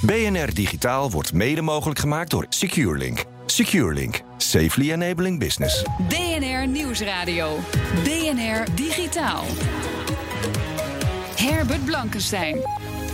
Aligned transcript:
BNR 0.00 0.54
Digitaal 0.54 1.10
wordt 1.10 1.32
mede 1.32 1.60
mogelijk 1.60 1.98
gemaakt 1.98 2.30
door 2.30 2.46
SecureLink. 2.48 3.24
SecureLink. 3.46 4.20
Safely 4.36 4.92
enabling 4.92 5.38
business. 5.38 5.84
BNR 6.08 6.68
Nieuwsradio. 6.68 7.58
BNR 8.04 8.74
Digitaal. 8.74 9.44
Herbert 11.36 11.84
Blankenstein. 11.84 12.56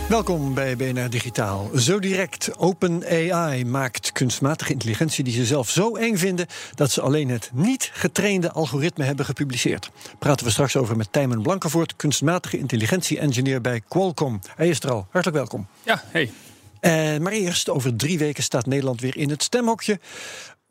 Welkom 0.09 0.53
bij 0.53 0.75
BNR 0.75 1.09
Digitaal. 1.09 1.69
Zo 1.75 1.99
direct, 1.99 2.57
OpenAI 2.57 3.65
maakt 3.65 4.11
kunstmatige 4.11 4.71
intelligentie 4.71 5.23
die 5.23 5.33
ze 5.33 5.45
zelf 5.45 5.69
zo 5.69 5.95
eng 5.95 6.15
vinden 6.15 6.47
dat 6.75 6.91
ze 6.91 7.01
alleen 7.01 7.29
het 7.29 7.51
niet 7.53 7.89
getrainde 7.93 8.51
algoritme 8.51 9.03
hebben 9.03 9.25
gepubliceerd. 9.25 9.89
Praten 10.19 10.45
we 10.45 10.51
straks 10.51 10.75
over 10.75 10.97
met 10.97 11.11
Tijmen 11.11 11.41
Blankenvoort, 11.41 11.95
kunstmatige 11.95 12.57
intelligentie-engineer 12.57 13.61
bij 13.61 13.81
Qualcomm. 13.87 14.39
Hij 14.55 14.69
is 14.69 14.79
er 14.79 14.91
al. 14.91 15.07
Hartelijk 15.09 15.37
welkom. 15.37 15.67
Ja, 15.83 16.03
hey. 16.11 16.31
Uh, 16.81 17.17
maar 17.17 17.31
eerst, 17.31 17.69
over 17.69 17.95
drie 17.95 18.17
weken 18.17 18.43
staat 18.43 18.65
Nederland 18.65 19.01
weer 19.01 19.17
in 19.17 19.29
het 19.29 19.43
stemhokje. 19.43 19.99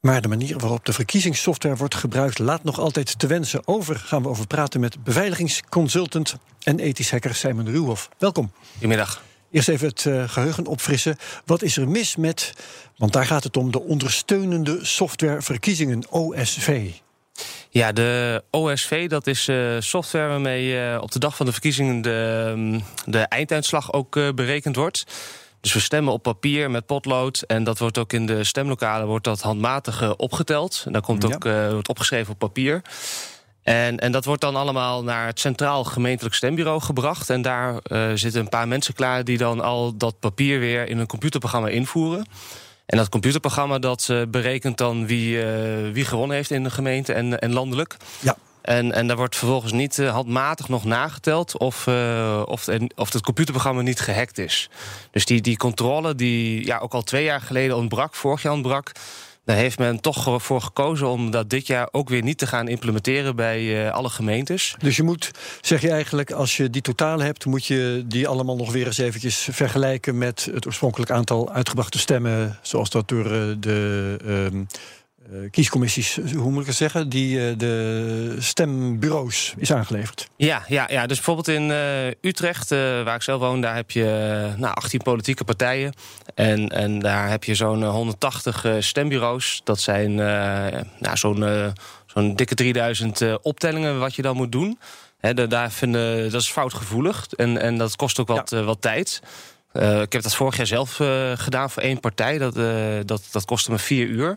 Maar 0.00 0.22
de 0.22 0.28
manier 0.28 0.58
waarop 0.58 0.84
de 0.84 0.92
verkiezingssoftware 0.92 1.76
wordt 1.76 1.94
gebruikt 1.94 2.38
laat 2.38 2.64
nog 2.64 2.78
altijd 2.78 3.18
te 3.18 3.26
wensen. 3.26 3.66
Over 3.66 3.96
gaan 3.96 4.22
we 4.22 4.28
over 4.28 4.46
praten 4.46 4.80
met 4.80 5.04
beveiligingsconsultant 5.04 6.36
en 6.62 6.78
ethisch 6.78 7.10
hacker 7.10 7.34
Simon 7.34 7.70
Ruwhoff. 7.70 8.08
Welkom. 8.18 8.52
Goedemiddag. 8.72 9.22
Eerst 9.50 9.68
even 9.68 9.88
het 9.88 10.04
uh, 10.04 10.28
geheugen 10.28 10.66
opfrissen. 10.66 11.16
Wat 11.44 11.62
is 11.62 11.76
er 11.76 11.88
mis 11.88 12.16
met, 12.16 12.52
want 12.96 13.12
daar 13.12 13.26
gaat 13.26 13.44
het 13.44 13.56
om, 13.56 13.70
de 13.70 13.80
ondersteunende 13.80 14.78
softwareverkiezingen, 14.82 16.02
OSV? 16.10 16.90
Ja, 17.70 17.92
de 17.92 18.42
OSV, 18.50 19.08
dat 19.08 19.26
is 19.26 19.48
uh, 19.48 19.76
software 19.78 20.28
waarmee 20.28 20.74
uh, 20.74 20.98
op 21.02 21.12
de 21.12 21.18
dag 21.18 21.36
van 21.36 21.46
de 21.46 21.52
verkiezingen 21.52 22.02
de, 22.02 22.80
de 23.04 23.18
einduitslag 23.18 23.92
ook 23.92 24.34
berekend 24.34 24.76
wordt. 24.76 25.04
Dus 25.66 25.74
we 25.74 25.80
stemmen 25.80 26.12
op 26.12 26.22
papier 26.22 26.70
met 26.70 26.86
potlood. 26.86 27.40
En 27.46 27.64
dat 27.64 27.78
wordt 27.78 27.98
ook 27.98 28.12
in 28.12 28.26
de 28.26 28.44
stemlokalen 28.44 29.06
wordt 29.06 29.24
dat 29.24 29.40
handmatig 29.40 30.16
opgeteld. 30.16 30.82
En 30.86 30.92
daar 30.92 31.02
komt 31.02 31.24
ook 31.24 31.44
ja. 31.44 31.70
wordt 31.70 31.88
opgeschreven 31.88 32.32
op 32.32 32.38
papier. 32.38 32.82
En, 33.62 33.98
en 33.98 34.12
dat 34.12 34.24
wordt 34.24 34.40
dan 34.40 34.56
allemaal 34.56 35.04
naar 35.04 35.26
het 35.26 35.40
Centraal 35.40 35.84
Gemeentelijk 35.84 36.34
Stembureau 36.34 36.80
gebracht. 36.80 37.30
En 37.30 37.42
daar 37.42 37.72
uh, 37.72 38.10
zitten 38.14 38.40
een 38.40 38.48
paar 38.48 38.68
mensen 38.68 38.94
klaar 38.94 39.24
die 39.24 39.38
dan 39.38 39.60
al 39.60 39.96
dat 39.96 40.20
papier 40.20 40.58
weer 40.58 40.88
in 40.88 40.98
een 40.98 41.06
computerprogramma 41.06 41.68
invoeren. 41.68 42.26
En 42.86 42.96
dat 42.96 43.08
computerprogramma 43.08 43.78
dat 43.78 44.08
uh, 44.10 44.22
berekent 44.28 44.78
dan 44.78 45.06
wie, 45.06 45.36
uh, 45.36 45.92
wie 45.92 46.04
gewonnen 46.04 46.36
heeft 46.36 46.50
in 46.50 46.62
de 46.62 46.70
gemeente 46.70 47.12
en, 47.12 47.38
en 47.38 47.52
landelijk. 47.52 47.96
Ja. 48.20 48.36
En, 48.66 48.92
en 48.92 49.06
daar 49.06 49.16
wordt 49.16 49.36
vervolgens 49.36 49.72
niet 49.72 49.98
uh, 49.98 50.12
handmatig 50.12 50.68
nog 50.68 50.84
nageteld 50.84 51.58
of, 51.58 51.86
uh, 51.86 52.42
of, 52.46 52.68
of 52.94 53.12
het 53.12 53.22
computerprogramma 53.22 53.82
niet 53.82 54.00
gehackt 54.00 54.38
is. 54.38 54.70
Dus 55.10 55.24
die, 55.24 55.40
die 55.40 55.56
controle 55.56 56.14
die 56.14 56.66
ja, 56.66 56.78
ook 56.78 56.94
al 56.94 57.02
twee 57.02 57.24
jaar 57.24 57.40
geleden 57.40 57.76
ontbrak, 57.76 58.14
vorig 58.14 58.42
jaar 58.42 58.52
ontbrak. 58.52 58.92
Daar 59.44 59.56
heeft 59.56 59.78
men 59.78 60.00
toch 60.00 60.42
voor 60.42 60.60
gekozen 60.60 61.08
om 61.08 61.30
dat 61.30 61.50
dit 61.50 61.66
jaar 61.66 61.88
ook 61.90 62.08
weer 62.08 62.22
niet 62.22 62.38
te 62.38 62.46
gaan 62.46 62.68
implementeren 62.68 63.36
bij 63.36 63.62
uh, 63.62 63.92
alle 63.92 64.08
gemeentes. 64.08 64.74
Dus 64.78 64.96
je 64.96 65.02
moet, 65.02 65.30
zeg 65.60 65.80
je 65.80 65.90
eigenlijk, 65.90 66.30
als 66.30 66.56
je 66.56 66.70
die 66.70 66.82
totale 66.82 67.24
hebt, 67.24 67.44
moet 67.44 67.66
je 67.66 68.04
die 68.06 68.28
allemaal 68.28 68.56
nog 68.56 68.72
weer 68.72 68.86
eens 68.86 68.98
eventjes 68.98 69.48
vergelijken 69.50 70.18
met 70.18 70.48
het 70.52 70.66
oorspronkelijk 70.66 71.10
aantal 71.10 71.52
uitgebrachte 71.52 71.98
stemmen, 71.98 72.58
zoals 72.62 72.90
dat 72.90 73.08
door 73.08 73.24
de. 73.60 74.18
Uh, 74.52 74.60
kiescommissies, 75.50 76.18
hoe 76.34 76.50
moet 76.50 76.60
ik 76.60 76.66
het 76.66 76.76
zeggen, 76.76 77.08
die 77.08 77.36
uh, 77.36 77.58
de 77.58 78.36
stembureaus 78.38 79.54
is 79.56 79.72
aangeleverd. 79.72 80.28
Ja, 80.36 80.64
ja, 80.68 80.86
ja. 80.90 81.06
dus 81.06 81.16
bijvoorbeeld 81.16 81.48
in 81.48 81.68
uh, 81.68 82.06
Utrecht, 82.20 82.70
waar 82.70 83.14
ik 83.14 83.22
zelf 83.22 83.40
woon, 83.40 83.60
daar 83.60 83.74
heb 83.74 83.90
je 83.90 84.04
nou, 84.56 84.74
18 84.74 85.02
politieke 85.02 85.44
partijen. 85.44 85.92
En, 86.34 86.68
en 86.68 86.98
daar 86.98 87.30
heb 87.30 87.44
je 87.44 87.54
zo'n 87.54 87.84
180 87.84 88.66
stembureaus. 88.78 89.60
Dat 89.64 89.80
zijn 89.80 90.14
nou, 90.14 91.16
zo'n 91.16 91.72
zo'n 92.06 92.36
dikke 92.36 92.54
3000 92.54 93.42
optellingen 93.42 93.98
wat 93.98 94.14
je 94.14 94.22
dan 94.22 94.36
moet 94.36 94.52
doen. 94.52 94.78
De, 95.20 95.46
daar 95.46 95.70
vinden, 95.70 96.30
dat 96.30 96.40
is 96.40 96.50
foutgevoelig 96.50 97.26
en, 97.36 97.58
en 97.58 97.78
dat 97.78 97.96
kost 97.96 98.20
ook 98.20 98.28
wat, 98.28 98.50
ja. 98.50 98.62
wat 98.62 98.80
tijd. 98.80 99.20
ik 99.72 100.12
heb 100.12 100.22
dat 100.22 100.34
vorig 100.34 100.56
jaar 100.56 100.66
zelf 100.66 101.00
gedaan 101.34 101.70
voor 101.70 101.82
één 101.82 102.00
partij. 102.00 102.38
Dat, 102.38 102.54
dat, 103.06 103.22
dat 103.30 103.44
kostte 103.44 103.70
me 103.70 103.78
vier 103.78 104.06
uur. 104.06 104.36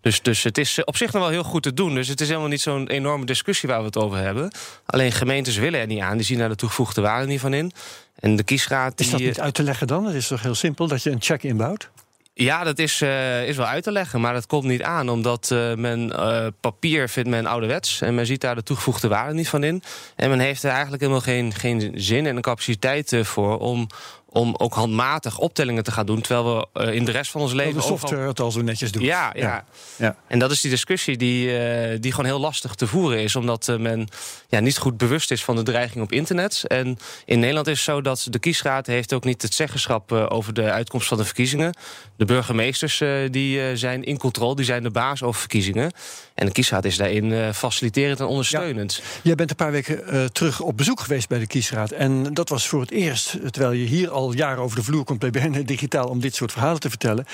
Dus, 0.00 0.22
dus 0.22 0.42
het 0.42 0.58
is 0.58 0.84
op 0.84 0.96
zich 0.96 1.12
nog 1.12 1.22
wel 1.22 1.30
heel 1.30 1.42
goed 1.42 1.62
te 1.62 1.74
doen. 1.74 1.94
Dus 1.94 2.08
het 2.08 2.20
is 2.20 2.28
helemaal 2.28 2.48
niet 2.48 2.60
zo'n 2.60 2.88
enorme 2.88 3.24
discussie 3.24 3.68
waar 3.68 3.78
we 3.78 3.86
het 3.86 3.96
over 3.96 4.18
hebben. 4.18 4.50
Alleen 4.86 5.12
gemeentes 5.12 5.56
willen 5.56 5.80
er 5.80 5.86
niet 5.86 6.00
aan. 6.00 6.16
Die 6.16 6.26
zien 6.26 6.38
daar 6.38 6.48
de 6.48 6.54
toegevoegde 6.54 7.00
waarde 7.00 7.26
niet 7.26 7.40
van 7.40 7.54
in. 7.54 7.72
En 8.14 8.36
de 8.36 8.42
kiesraad... 8.42 8.96
Die, 8.96 9.06
is 9.06 9.12
dat 9.12 9.20
niet 9.20 9.40
uit 9.40 9.54
te 9.54 9.62
leggen 9.62 9.86
dan? 9.86 10.04
Het 10.04 10.14
is 10.14 10.26
toch 10.28 10.42
heel 10.42 10.54
simpel 10.54 10.86
dat 10.86 11.02
je 11.02 11.10
een 11.10 11.22
check 11.22 11.42
inbouwt? 11.42 11.90
Ja, 12.34 12.64
dat 12.64 12.78
is, 12.78 13.02
uh, 13.02 13.48
is 13.48 13.56
wel 13.56 13.66
uit 13.66 13.82
te 13.82 13.92
leggen, 13.92 14.20
maar 14.20 14.32
dat 14.32 14.46
komt 14.46 14.64
niet 14.64 14.82
aan. 14.82 15.08
Omdat 15.08 15.50
uh, 15.52 15.74
men 15.74 16.12
uh, 16.12 16.46
papier 16.60 17.08
vindt 17.08 17.28
men 17.28 17.46
ouderwets. 17.46 18.00
En 18.00 18.14
men 18.14 18.26
ziet 18.26 18.40
daar 18.40 18.54
de 18.54 18.62
toegevoegde 18.62 19.08
waarde 19.08 19.34
niet 19.34 19.48
van 19.48 19.64
in. 19.64 19.82
En 20.16 20.30
men 20.30 20.38
heeft 20.38 20.62
er 20.62 20.70
eigenlijk 20.70 21.02
helemaal 21.02 21.22
geen, 21.22 21.54
geen 21.54 21.92
zin 21.94 22.26
en 22.26 22.40
capaciteit 22.40 23.16
voor 23.22 23.58
om, 23.58 23.86
om 24.32 24.54
ook 24.58 24.74
handmatig 24.74 25.38
optellingen 25.38 25.84
te 25.84 25.90
gaan 25.90 26.06
doen. 26.06 26.20
Terwijl 26.20 26.68
we 26.72 26.86
uh, 26.86 26.94
in 26.94 27.04
de 27.04 27.10
rest 27.10 27.30
van 27.30 27.40
ons 27.40 27.52
leven. 27.52 27.74
de 27.74 27.80
software 27.80 28.14
overal... 28.14 28.28
het 28.28 28.40
al 28.40 28.50
zo 28.50 28.60
netjes 28.60 28.92
doet. 28.92 29.02
Ja, 29.02 29.32
ja. 29.34 29.42
ja. 29.42 29.64
ja. 29.96 30.16
En 30.26 30.38
dat 30.38 30.50
is 30.50 30.60
die 30.60 30.70
discussie 30.70 31.16
die, 31.16 31.46
uh, 31.46 31.96
die 32.00 32.10
gewoon 32.10 32.26
heel 32.26 32.40
lastig 32.40 32.74
te 32.74 32.86
voeren 32.86 33.18
is. 33.18 33.36
Omdat 33.36 33.68
uh, 33.68 33.76
men 33.76 34.08
ja, 34.48 34.60
niet 34.60 34.78
goed 34.78 34.96
bewust 34.96 35.30
is 35.30 35.44
van 35.44 35.56
de 35.56 35.62
dreiging 35.62 36.04
op 36.04 36.12
internet. 36.12 36.64
En 36.66 36.98
in 37.24 37.38
Nederland 37.38 37.66
is 37.66 37.72
het 37.72 37.84
zo 37.84 38.00
dat 38.00 38.26
de 38.30 38.38
kiesraad 38.38 38.86
heeft 38.86 39.12
ook 39.12 39.24
niet 39.24 39.42
het 39.42 39.54
zeggenschap 39.54 40.12
over 40.12 40.54
de 40.54 40.70
uitkomst 40.70 41.08
van 41.08 41.16
de 41.16 41.24
verkiezingen. 41.24 41.74
De 42.16 42.24
burgemeesters 42.24 43.02
die 43.30 43.76
zijn 43.76 44.04
in 44.04 44.18
controle, 44.18 44.56
die 44.56 44.64
zijn 44.64 44.82
de 44.82 44.90
baas 44.90 45.22
over 45.22 45.40
verkiezingen. 45.40 45.92
En 46.34 46.46
de 46.46 46.52
kiesraad 46.52 46.84
is 46.84 46.96
daarin 46.96 47.54
faciliterend 47.54 48.20
en 48.20 48.26
ondersteunend. 48.26 48.94
Ja. 48.94 49.20
Jij 49.22 49.34
bent 49.34 49.50
een 49.50 49.56
paar 49.56 49.72
weken 49.72 50.32
terug 50.32 50.60
op 50.60 50.76
bezoek 50.76 51.00
geweest 51.00 51.28
bij 51.28 51.38
de 51.38 51.46
kiesraad. 51.46 51.90
En 51.90 52.34
dat 52.34 52.48
was 52.48 52.68
voor 52.68 52.80
het 52.80 52.90
eerst, 52.90 53.36
terwijl 53.50 53.72
je 53.72 53.84
hier 53.84 54.10
al 54.10 54.19
jaren 54.28 54.62
over 54.62 54.76
de 54.76 54.82
vloer 54.82 55.04
komt 55.04 55.18
bij 55.18 55.30
BNN 55.30 55.62
Digitaal 55.62 56.08
om 56.08 56.20
dit 56.20 56.34
soort 56.34 56.52
verhalen 56.52 56.80
te 56.80 56.88
vertellen. 56.88 57.26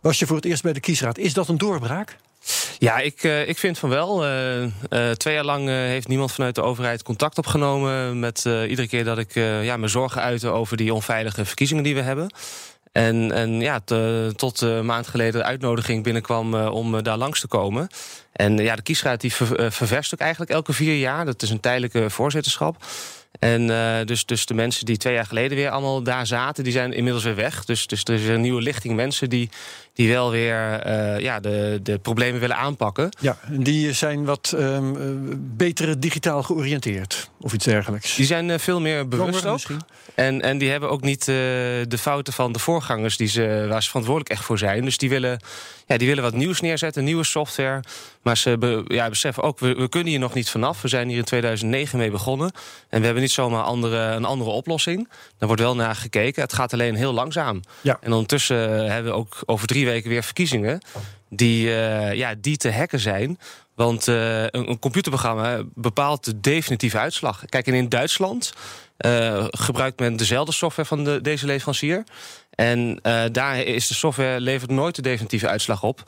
Was 0.00 0.18
je 0.18 0.26
voor 0.26 0.36
het 0.36 0.44
eerst 0.44 0.62
bij 0.62 0.72
de 0.72 0.80
kiesraad? 0.80 1.18
Is 1.18 1.34
dat 1.34 1.48
een 1.48 1.58
doorbraak? 1.58 2.16
Ja, 2.78 2.98
ik, 2.98 3.22
uh, 3.22 3.48
ik 3.48 3.58
vind 3.58 3.78
van 3.78 3.88
wel. 3.88 4.26
Uh, 4.26 4.62
uh, 4.62 5.10
twee 5.10 5.34
jaar 5.34 5.44
lang 5.44 5.68
heeft 5.68 6.08
niemand 6.08 6.32
vanuit 6.32 6.54
de 6.54 6.62
overheid 6.62 7.02
contact 7.02 7.38
opgenomen 7.38 8.18
met 8.18 8.44
iedere 8.44 8.88
keer 8.88 9.04
dat 9.04 9.18
ik 9.18 9.34
ja, 9.62 9.76
me 9.76 9.88
zorgen 9.88 10.22
uitte 10.22 10.48
over 10.48 10.76
die 10.76 10.94
onveilige 10.94 11.44
verkiezingen 11.44 11.82
die 11.82 11.94
we 11.94 12.00
hebben. 12.00 12.34
En, 12.92 13.32
en 13.32 13.60
ja, 13.60 13.80
tot 14.36 14.60
een 14.60 14.86
maand 14.86 15.06
geleden 15.06 15.40
de 15.40 15.46
uitnodiging 15.46 16.02
binnenkwam 16.02 16.54
om 16.54 17.02
daar 17.02 17.16
langs 17.16 17.40
te 17.40 17.46
komen. 17.46 17.88
En 18.32 18.56
ja, 18.56 18.76
de 18.76 18.82
kiesraad 18.82 19.20
die 19.20 19.32
ver, 19.32 19.72
ververst 19.72 20.14
ook 20.14 20.20
eigenlijk 20.20 20.50
elke 20.50 20.72
vier 20.72 20.98
jaar. 20.98 21.24
Dat 21.24 21.42
is 21.42 21.50
een 21.50 21.60
tijdelijke 21.60 22.10
voorzitterschap. 22.10 22.84
En 23.38 23.62
uh, 23.68 23.96
dus, 24.04 24.26
dus 24.26 24.46
de 24.46 24.54
mensen 24.54 24.86
die 24.86 24.96
twee 24.96 25.14
jaar 25.14 25.26
geleden 25.26 25.56
weer 25.56 25.70
allemaal 25.70 26.02
daar 26.02 26.26
zaten, 26.26 26.64
die 26.64 26.72
zijn 26.72 26.92
inmiddels 26.92 27.24
weer 27.24 27.34
weg. 27.34 27.64
Dus, 27.64 27.86
dus 27.86 28.04
er 28.04 28.14
is 28.14 28.26
een 28.26 28.40
nieuwe 28.40 28.62
lichting 28.62 28.94
mensen 28.94 29.30
die, 29.30 29.50
die 29.94 30.08
wel 30.08 30.30
weer 30.30 30.86
uh, 30.86 31.18
ja, 31.18 31.40
de, 31.40 31.80
de 31.82 31.98
problemen 31.98 32.40
willen 32.40 32.56
aanpakken. 32.56 33.08
Ja, 33.20 33.38
die 33.48 33.92
zijn 33.92 34.24
wat 34.24 34.52
um, 34.56 35.54
beter 35.56 36.00
digitaal 36.00 36.42
georiënteerd 36.42 37.30
of 37.40 37.52
iets 37.52 37.64
dergelijks. 37.64 38.14
Die 38.16 38.26
zijn 38.26 38.48
uh, 38.48 38.58
veel 38.58 38.80
meer 38.80 39.08
bewust 39.08 39.46
ook. 39.46 39.60
En, 40.14 40.42
en 40.42 40.58
die 40.58 40.70
hebben 40.70 40.90
ook 40.90 41.02
niet 41.02 41.24
de 41.24 41.98
fouten 41.98 42.32
van 42.32 42.52
de 42.52 42.58
voorgangers 42.58 43.16
die 43.16 43.28
ze, 43.28 43.66
waar 43.68 43.82
ze 43.82 43.88
verantwoordelijk 43.88 44.34
echt 44.34 44.44
voor 44.44 44.58
zijn. 44.58 44.84
Dus 44.84 44.98
die 44.98 45.08
willen, 45.08 45.40
ja, 45.86 45.96
die 45.96 46.08
willen 46.08 46.22
wat 46.22 46.34
nieuws 46.34 46.60
neerzetten, 46.60 47.04
nieuwe 47.04 47.24
software. 47.24 47.80
Maar 48.22 48.36
ze 48.36 48.58
be, 48.58 48.84
ja, 48.86 49.08
beseffen 49.08 49.42
ook, 49.42 49.58
we, 49.58 49.74
we 49.74 49.88
kunnen 49.88 50.08
hier 50.08 50.18
nog 50.18 50.34
niet 50.34 50.50
vanaf. 50.50 50.82
We 50.82 50.88
zijn 50.88 51.08
hier 51.08 51.18
in 51.18 51.24
2009 51.24 51.98
mee 51.98 52.10
begonnen. 52.10 52.52
En 52.88 52.98
we 52.98 53.04
hebben 53.04 53.22
niet 53.22 53.32
zomaar 53.32 53.62
andere, 53.62 53.98
een 53.98 54.24
andere 54.24 54.50
oplossing. 54.50 55.08
Daar 55.38 55.48
wordt 55.48 55.62
wel 55.62 55.74
naar 55.74 55.94
gekeken. 55.94 56.42
Het 56.42 56.52
gaat 56.52 56.72
alleen 56.72 56.94
heel 56.94 57.12
langzaam. 57.12 57.60
Ja. 57.80 57.98
En 58.00 58.12
ondertussen 58.12 58.90
hebben 58.92 59.12
we 59.12 59.18
ook 59.18 59.42
over 59.46 59.66
drie 59.66 59.84
weken 59.84 60.10
weer 60.10 60.22
verkiezingen. 60.22 60.80
Die, 61.28 61.66
uh, 61.66 62.12
ja, 62.14 62.34
die 62.38 62.56
te 62.56 62.72
hacken 62.72 63.00
zijn. 63.00 63.38
Want 63.74 64.08
uh, 64.08 64.42
een, 64.42 64.70
een, 64.70 64.78
computerprogramma 64.78 65.62
bepaalt 65.74 66.24
de 66.24 66.40
definitieve 66.40 66.98
uitslag. 66.98 67.44
Kijk, 67.48 67.66
en 67.66 67.74
in 67.74 67.88
Duitsland 67.88 68.52
uh, 68.98 69.44
gebruikt 69.50 70.00
men 70.00 70.16
dezelfde 70.16 70.52
software 70.52 70.88
van 70.88 71.04
de, 71.04 71.20
deze 71.20 71.46
leverancier. 71.46 72.04
En 72.50 72.98
daar 73.32 73.58
is 73.62 73.86
de 73.86 73.94
software 73.94 74.40
levert 74.40 74.70
nooit 74.70 74.94
de 74.94 75.02
definitieve 75.02 75.48
uitslag 75.48 75.82
op. 75.82 76.02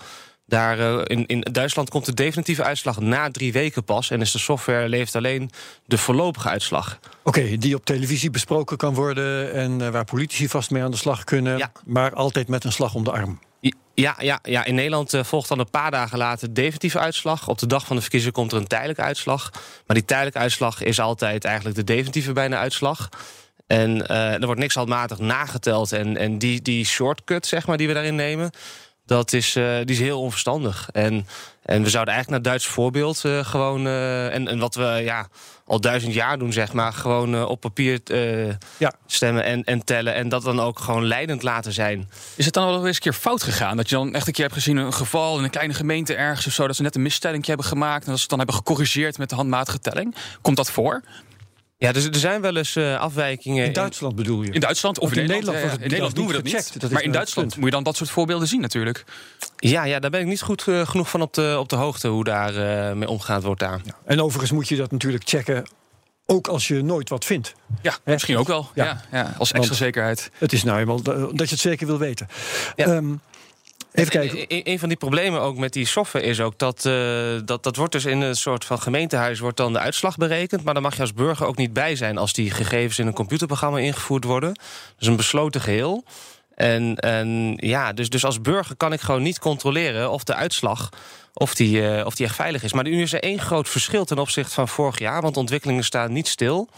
Daar, 0.46 0.78
uh, 0.78 1.00
in, 1.04 1.26
in 1.26 1.40
Duitsland 1.52 1.90
komt 1.90 2.04
de 2.04 2.14
definitieve 2.14 2.62
uitslag 2.62 3.00
na 3.00 3.30
drie 3.30 3.52
weken 3.52 3.84
pas. 3.84 4.10
En 4.10 4.20
is 4.20 4.32
de 4.32 4.38
software 4.38 4.88
levert 4.88 5.14
alleen 5.14 5.50
de 5.86 5.98
voorlopige 5.98 6.48
uitslag. 6.48 6.98
Oké, 7.22 7.38
okay, 7.38 7.58
die 7.58 7.74
op 7.74 7.84
televisie 7.84 8.30
besproken 8.30 8.76
kan 8.76 8.94
worden. 8.94 9.52
En 9.52 9.80
uh, 9.80 9.88
waar 9.88 10.04
politici 10.04 10.48
vast 10.48 10.70
mee 10.70 10.82
aan 10.82 10.90
de 10.90 10.96
slag 10.96 11.24
kunnen. 11.24 11.58
Ja. 11.58 11.72
Maar 11.84 12.14
altijd 12.14 12.48
met 12.48 12.64
een 12.64 12.72
slag 12.72 12.94
om 12.94 13.04
de 13.04 13.10
arm. 13.10 13.38
Ja, 13.94 14.16
ja, 14.18 14.38
ja, 14.42 14.64
in 14.64 14.74
Nederland 14.74 15.14
uh, 15.14 15.24
volgt 15.24 15.48
dan 15.48 15.58
een 15.58 15.70
paar 15.70 15.90
dagen 15.90 16.18
later 16.18 16.48
de 16.48 16.52
definitieve 16.52 16.98
uitslag. 16.98 17.48
Op 17.48 17.58
de 17.58 17.66
dag 17.66 17.86
van 17.86 17.96
de 17.96 18.02
verkiezing 18.02 18.32
komt 18.32 18.52
er 18.52 18.58
een 18.58 18.66
tijdelijke 18.66 19.02
uitslag. 19.02 19.50
Maar 19.86 19.96
die 19.96 20.04
tijdelijke 20.04 20.38
uitslag 20.38 20.82
is 20.82 21.00
altijd 21.00 21.44
eigenlijk 21.44 21.76
de 21.76 21.84
definitieve 21.84 22.32
bijna 22.32 22.58
uitslag. 22.58 23.08
En 23.66 23.90
uh, 23.96 24.32
er 24.32 24.46
wordt 24.46 24.60
niks 24.60 24.74
handmatig 24.74 25.18
nageteld. 25.18 25.92
En, 25.92 26.16
en 26.16 26.38
die, 26.38 26.62
die 26.62 26.84
shortcut, 26.84 27.46
zeg 27.46 27.66
maar, 27.66 27.76
die 27.76 27.86
we 27.86 27.94
daarin 27.94 28.14
nemen, 28.14 28.50
dat 29.06 29.32
is, 29.32 29.56
uh, 29.56 29.76
die 29.76 29.94
is 29.94 29.98
heel 29.98 30.20
onverstandig. 30.20 30.88
En, 30.92 31.26
en 31.62 31.82
we 31.82 31.90
zouden 31.90 32.14
eigenlijk 32.14 32.28
naar 32.28 32.52
Duits 32.52 32.66
voorbeeld 32.66 33.22
uh, 33.26 33.44
gewoon. 33.44 33.86
en, 33.86 34.48
en 34.48 34.58
wat 34.58 34.74
we 34.74 35.00
ja, 35.04 35.28
al 35.66 35.80
duizend 35.80 36.14
jaar 36.14 36.38
doen, 36.38 36.52
zeg 36.52 36.72
maar, 36.72 36.92
gewoon 36.92 37.46
op 37.46 37.60
papier 37.60 38.00
ja. 38.76 38.92
stemmen 39.06 39.44
en, 39.44 39.64
en 39.64 39.84
tellen. 39.84 40.14
En 40.14 40.28
dat 40.28 40.42
dan 40.42 40.60
ook 40.60 40.78
gewoon 40.78 41.04
leidend 41.04 41.42
laten 41.42 41.72
zijn. 41.72 42.10
Is 42.34 42.44
het 42.44 42.54
dan 42.54 42.66
wel 42.66 42.86
eens 42.86 42.96
een 42.96 43.02
keer 43.02 43.12
fout 43.12 43.42
gegaan? 43.42 43.76
Dat 43.76 43.88
je 43.88 43.94
dan 43.94 44.14
echt 44.14 44.26
een 44.26 44.32
keer 44.32 44.44
hebt 44.44 44.56
gezien 44.56 44.76
een 44.76 44.92
geval 44.92 45.38
in 45.38 45.44
een 45.44 45.50
kleine 45.50 45.74
gemeente 45.74 46.14
ergens 46.14 46.46
of 46.46 46.52
zo, 46.52 46.66
dat 46.66 46.76
ze 46.76 46.82
net 46.82 46.94
een 46.94 47.02
misstelling 47.02 47.46
hebben 47.46 47.66
gemaakt 47.66 48.04
en 48.04 48.10
dat 48.10 48.16
ze 48.16 48.20
het 48.20 48.30
dan 48.30 48.38
hebben 48.38 48.56
gecorrigeerd 48.56 49.18
met 49.18 49.28
de 49.28 49.34
handmatige 49.34 49.78
telling? 49.78 50.14
Komt 50.42 50.56
dat 50.56 50.70
voor? 50.70 51.02
Ja, 51.76 51.92
dus 51.92 52.04
er 52.04 52.16
zijn 52.16 52.40
wel 52.40 52.56
eens 52.56 52.76
uh, 52.76 53.00
afwijkingen. 53.00 53.64
In 53.64 53.72
Duitsland 53.72 54.14
bedoel 54.14 54.42
je? 54.42 54.50
In 54.50 54.60
Duitsland 54.60 54.98
of, 54.98 55.04
of 55.04 55.12
in, 55.12 55.22
in 55.22 55.28
Nederland? 55.28 55.56
Nederland, 55.56 55.78
ja, 55.78 55.84
in 55.84 55.90
Nederland 55.90 56.16
doen 56.16 56.26
we 56.26 56.32
dat 56.32 56.42
gecheckt. 56.42 56.72
niet. 56.72 56.80
Dat 56.80 56.90
maar 56.90 57.02
in 57.02 57.12
Duitsland 57.12 57.48
punt. 57.48 57.60
moet 57.60 57.68
je 57.68 57.74
dan 57.74 57.84
dat 57.84 57.96
soort 57.96 58.10
voorbeelden 58.10 58.48
zien 58.48 58.60
natuurlijk. 58.60 59.04
Ja, 59.56 59.84
ja 59.84 59.98
daar 59.98 60.10
ben 60.10 60.20
ik 60.20 60.26
niet 60.26 60.42
goed 60.42 60.66
uh, 60.66 60.86
genoeg 60.86 61.10
van 61.10 61.22
op 61.22 61.34
de, 61.34 61.56
op 61.58 61.68
de 61.68 61.76
hoogte 61.76 62.08
hoe 62.08 62.24
daar 62.24 62.54
uh, 62.54 62.92
mee 62.92 63.08
omgegaan 63.08 63.40
wordt 63.40 63.60
daar. 63.60 63.80
Ja. 63.84 63.94
En 64.04 64.20
overigens 64.20 64.52
moet 64.52 64.68
je 64.68 64.76
dat 64.76 64.90
natuurlijk 64.90 65.28
checken. 65.28 65.64
Ook 66.26 66.48
als 66.48 66.68
je 66.68 66.82
nooit 66.82 67.08
wat 67.08 67.24
vindt. 67.24 67.54
Ja, 67.82 67.96
He? 68.04 68.12
misschien 68.12 68.36
ook 68.36 68.46
wel. 68.46 68.70
Ja. 68.74 68.84
Ja, 68.84 69.02
ja 69.12 69.34
als 69.38 69.52
extra 69.52 69.60
Want 69.60 69.76
zekerheid. 69.76 70.30
Het 70.38 70.52
is 70.52 70.64
nou 70.64 70.78
eenmaal 70.78 71.02
dat 71.02 71.48
je 71.48 71.54
het 71.54 71.58
zeker 71.58 71.86
wil 71.86 71.98
weten. 71.98 72.28
Ja. 72.76 72.86
Um, 72.86 73.20
Even 73.94 74.10
kijken. 74.10 74.38
Een, 74.48 74.60
een 74.70 74.78
van 74.78 74.88
die 74.88 74.98
problemen 74.98 75.40
ook 75.40 75.56
met 75.56 75.72
die 75.72 75.86
software 75.86 76.24
is 76.24 76.40
ook 76.40 76.58
dat, 76.58 76.84
uh, 76.84 76.94
dat 77.44 77.62
dat 77.62 77.76
wordt 77.76 77.92
dus 77.92 78.04
in 78.04 78.20
een 78.20 78.36
soort 78.36 78.64
van 78.64 78.80
gemeentehuis 78.80 79.38
wordt 79.38 79.56
dan 79.56 79.72
de 79.72 79.78
uitslag 79.78 80.16
berekend. 80.16 80.64
Maar 80.64 80.74
dan 80.74 80.82
mag 80.82 80.94
je 80.94 81.00
als 81.00 81.12
burger 81.12 81.46
ook 81.46 81.56
niet 81.56 81.72
bij 81.72 81.96
zijn 81.96 82.18
als 82.18 82.32
die 82.32 82.50
gegevens 82.50 82.98
in 82.98 83.06
een 83.06 83.12
computerprogramma 83.12 83.78
ingevoerd 83.78 84.24
worden. 84.24 84.58
Dus 84.98 85.08
een 85.08 85.16
besloten 85.16 85.60
geheel. 85.60 86.04
En, 86.54 86.96
en 86.96 87.56
ja, 87.56 87.92
dus, 87.92 88.08
dus 88.08 88.24
als 88.24 88.40
burger 88.40 88.76
kan 88.76 88.92
ik 88.92 89.00
gewoon 89.00 89.22
niet 89.22 89.38
controleren 89.38 90.10
of 90.10 90.24
de 90.24 90.34
uitslag 90.34 90.88
of 91.32 91.54
die, 91.54 91.80
uh, 91.80 92.06
of 92.06 92.14
die 92.14 92.26
echt 92.26 92.34
veilig 92.34 92.62
is. 92.62 92.72
Maar 92.72 92.84
nu 92.84 93.02
is 93.02 93.12
er 93.12 93.22
één 93.22 93.40
groot 93.40 93.68
verschil 93.68 94.04
ten 94.04 94.18
opzichte 94.18 94.54
van 94.54 94.68
vorig 94.68 94.98
jaar, 94.98 95.22
want 95.22 95.36
ontwikkelingen 95.36 95.84
staan 95.84 96.12
niet 96.12 96.28
stil. 96.28 96.68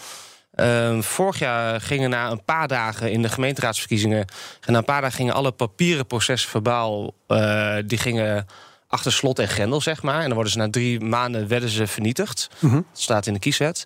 Uh, 0.56 1.00
vorig 1.00 1.38
jaar 1.38 1.80
gingen 1.80 2.10
na 2.10 2.30
een 2.30 2.44
paar 2.44 2.68
dagen 2.68 3.10
in 3.10 3.22
de 3.22 3.28
gemeenteraadsverkiezingen... 3.28 4.26
en 4.60 4.72
na 4.72 4.78
een 4.78 4.84
paar 4.84 5.00
dagen 5.00 5.16
gingen 5.16 5.34
alle 5.34 5.52
papieren 5.52 6.06
processen 6.06 6.50
verbaal... 6.50 7.14
Uh, 7.28 7.76
die 7.86 7.98
gingen 7.98 8.46
achter 8.88 9.12
slot 9.12 9.38
en 9.38 9.48
grendel, 9.48 9.80
zeg 9.80 10.02
maar. 10.02 10.18
En 10.20 10.24
dan 10.24 10.34
worden 10.34 10.52
ze 10.52 10.58
na 10.58 10.70
drie 10.70 11.00
maanden 11.00 11.48
werden 11.48 11.68
ze 11.68 11.86
vernietigd. 11.86 12.48
Mm 12.58 12.70
-hmm. 12.70 12.86
Dat 12.92 13.00
staat 13.00 13.26
in 13.26 13.32
de 13.32 13.38
kieswet. 13.38 13.84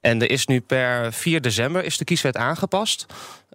En 0.00 0.22
er 0.22 0.30
is 0.30 0.46
nu 0.46 0.60
per 0.60 1.12
4 1.12 1.40
december 1.40 1.84
is 1.84 1.96
de 1.96 2.04
kieswet 2.04 2.36
aangepast... 2.36 3.06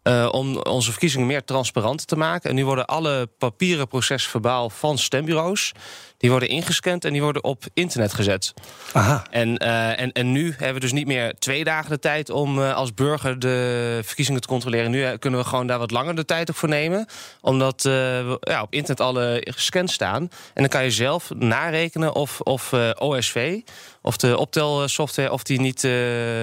Uh, 0.03 0.27
om 0.31 0.57
onze 0.57 0.91
verkiezingen 0.91 1.27
meer 1.27 1.43
transparant 1.43 2.07
te 2.07 2.15
maken. 2.15 2.49
En 2.49 2.55
nu 2.55 2.65
worden 2.65 2.85
alle 2.85 3.29
papieren 3.37 3.87
processen 3.87 4.31
verbaal 4.31 4.69
van 4.69 4.97
stembureaus... 4.97 5.71
die 6.17 6.29
worden 6.29 6.49
ingescand 6.49 7.05
en 7.05 7.11
die 7.11 7.21
worden 7.21 7.43
op 7.43 7.63
internet 7.73 8.13
gezet. 8.13 8.53
Aha. 8.93 9.23
En, 9.29 9.63
uh, 9.63 9.99
en, 9.99 10.11
en 10.11 10.31
nu 10.31 10.49
hebben 10.51 10.73
we 10.73 10.79
dus 10.79 10.91
niet 10.91 11.07
meer 11.07 11.33
twee 11.39 11.63
dagen 11.63 11.89
de 11.89 11.99
tijd... 11.99 12.29
om 12.29 12.59
uh, 12.59 12.75
als 12.75 12.93
burger 12.93 13.39
de 13.39 13.99
verkiezingen 14.03 14.41
te 14.41 14.47
controleren. 14.47 14.91
Nu 14.91 15.17
kunnen 15.17 15.39
we 15.39 15.45
gewoon 15.45 15.67
daar 15.67 15.79
wat 15.79 15.91
langer 15.91 16.15
de 16.15 16.25
tijd 16.25 16.49
op 16.49 16.55
voor 16.55 16.69
nemen. 16.69 17.07
Omdat 17.41 17.81
ja, 18.39 18.61
op 18.61 18.73
internet 18.73 19.01
alle 19.01 19.47
gescand 19.49 19.91
staan. 19.91 20.21
En 20.21 20.29
dan 20.53 20.67
kan 20.67 20.83
je 20.83 20.91
zelf 20.91 21.29
narekenen 21.33 22.15
of, 22.15 22.39
of 22.39 22.73
OSV... 22.99 23.59
of 24.05 24.17
de 24.17 24.37
optelsoftware 24.37 25.31
of 25.31 25.43
die 25.43 25.59
niet 25.59 25.79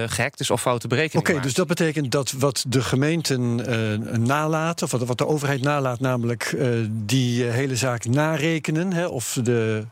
gehackt 0.07 0.39
is 0.39 0.51
of 0.51 0.61
foute 0.61 0.87
berekeningen 0.87 1.21
Oké, 1.21 1.31
okay, 1.31 1.43
dus 1.43 1.53
dat 1.53 1.67
betekent 1.67 2.11
dat 2.11 2.31
wat 2.31 2.65
de 2.67 2.81
gemeenten 2.81 3.59
uh, 3.59 4.17
nalaten, 4.17 4.85
of 4.85 4.91
wat, 4.91 5.03
wat 5.03 5.17
de 5.17 5.27
overheid 5.27 5.61
nalaat, 5.61 5.99
namelijk 5.99 6.51
uh, 6.55 6.69
die 6.89 7.43
hele 7.43 7.75
zaak 7.75 8.05
narekenen, 8.05 8.93
hè, 8.93 9.05
of 9.07 9.37
de 9.43 9.85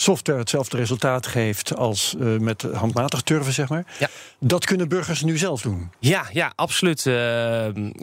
software 0.00 0.38
hetzelfde 0.38 0.76
resultaat 0.76 1.26
geeft 1.26 1.76
als 1.76 2.14
met 2.18 2.62
handmatig 2.62 3.20
turven, 3.20 3.52
zeg 3.52 3.68
maar. 3.68 3.84
Ja. 3.98 4.08
Dat 4.38 4.64
kunnen 4.64 4.88
burgers 4.88 5.22
nu 5.22 5.38
zelf 5.38 5.62
doen. 5.62 5.90
Ja, 5.98 6.26
ja 6.32 6.52
absoluut. 6.54 7.02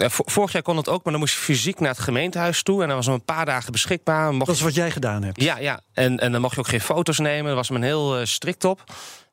vorig 0.08 0.52
jaar 0.52 0.62
kon 0.62 0.78
het 0.78 0.90
ook, 0.90 1.04
maar 1.04 1.12
dan 1.12 1.22
moest 1.22 1.34
je 1.34 1.40
fysiek 1.40 1.80
naar 1.80 1.90
het 1.90 2.00
gemeentehuis 2.00 2.64
toe. 2.64 2.82
En 2.82 2.88
dan 2.88 2.96
was 2.96 3.06
hem 3.06 3.16
een 3.16 3.24
paar 3.24 3.46
dagen 3.46 3.72
beschikbaar. 3.72 4.34
Mocht 4.34 4.46
dat 4.46 4.56
is 4.56 4.62
wat 4.62 4.76
jij 4.76 4.92
gedaan 4.92 5.24
hebt. 5.24 5.42
Ja, 5.42 5.58
ja. 5.58 5.82
En, 5.94 6.20
en 6.20 6.32
dan 6.32 6.42
mocht 6.42 6.54
je 6.54 6.60
ook 6.60 6.68
geen 6.68 6.82
foto's 6.82 7.20
nemen. 7.20 7.46
Daar 7.46 7.56
was 7.56 7.70
men 7.70 7.84
heel 7.84 8.26
strikt 8.26 8.64
op. 8.64 8.84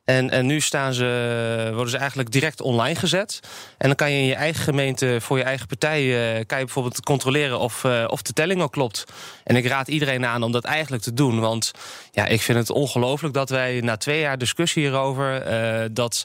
En, 0.04 0.30
en 0.30 0.46
nu 0.46 0.60
staan 0.60 0.94
ze, 0.94 1.70
worden 1.72 1.90
ze 1.90 1.96
eigenlijk 1.96 2.30
direct 2.30 2.60
online 2.60 2.94
gezet. 2.94 3.40
En 3.78 3.86
dan 3.86 3.96
kan 3.96 4.10
je 4.12 4.18
in 4.18 4.26
je 4.26 4.34
eigen 4.34 4.62
gemeente, 4.62 5.16
voor 5.20 5.38
je 5.38 5.44
eigen 5.44 5.66
partij... 5.66 6.02
Uh, 6.02 6.44
kan 6.46 6.58
je 6.58 6.64
bijvoorbeeld 6.64 7.00
controleren 7.00 7.58
of, 7.58 7.84
uh, 7.84 8.04
of 8.06 8.22
de 8.22 8.32
telling 8.32 8.62
ook 8.62 8.72
klopt. 8.72 9.04
En 9.44 9.56
ik 9.56 9.66
raad 9.66 9.88
iedereen 9.88 10.26
aan 10.26 10.42
om 10.42 10.52
dat 10.52 10.64
eigenlijk 10.64 11.02
te 11.02 11.14
doen. 11.14 11.40
Want 11.40 11.70
ja, 12.10 12.26
ik 12.26 12.42
vind 12.42 12.58
het 12.58 12.70
ongelooflijk 12.70 13.34
dat 13.34 13.48
wij 13.48 13.80
na 13.80 13.96
twee 13.96 14.20
jaar 14.20 14.38
discussie 14.38 14.82
hierover... 14.82 15.52
Uh, 15.52 15.84
dat 15.90 16.24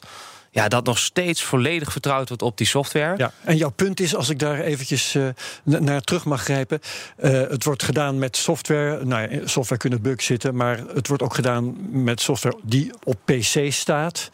ja, 0.50 0.68
dat 0.68 0.84
nog 0.84 0.98
steeds 0.98 1.42
volledig 1.42 1.92
vertrouwd 1.92 2.28
wordt 2.28 2.42
op 2.42 2.56
die 2.56 2.66
software. 2.66 3.14
Ja, 3.16 3.32
en 3.44 3.56
jouw 3.56 3.70
punt 3.70 4.00
is, 4.00 4.14
als 4.14 4.28
ik 4.28 4.38
daar 4.38 4.60
eventjes 4.60 5.14
uh, 5.14 5.28
naar 5.62 6.00
terug 6.00 6.24
mag 6.24 6.42
grijpen... 6.42 6.80
Uh, 7.24 7.30
het 7.30 7.64
wordt 7.64 7.82
gedaan 7.82 8.18
met 8.18 8.36
software. 8.36 9.04
Nou, 9.04 9.42
software 9.44 9.80
kunnen 9.80 10.02
bugs 10.02 10.24
zitten, 10.24 10.56
maar 10.56 10.78
het 10.94 11.08
wordt 11.08 11.22
ook 11.22 11.34
gedaan 11.34 11.76
met 12.04 12.20
software 12.20 12.58
die 12.62 12.92
op 13.04 13.16
PC 13.24 13.72
staat... 13.72 14.30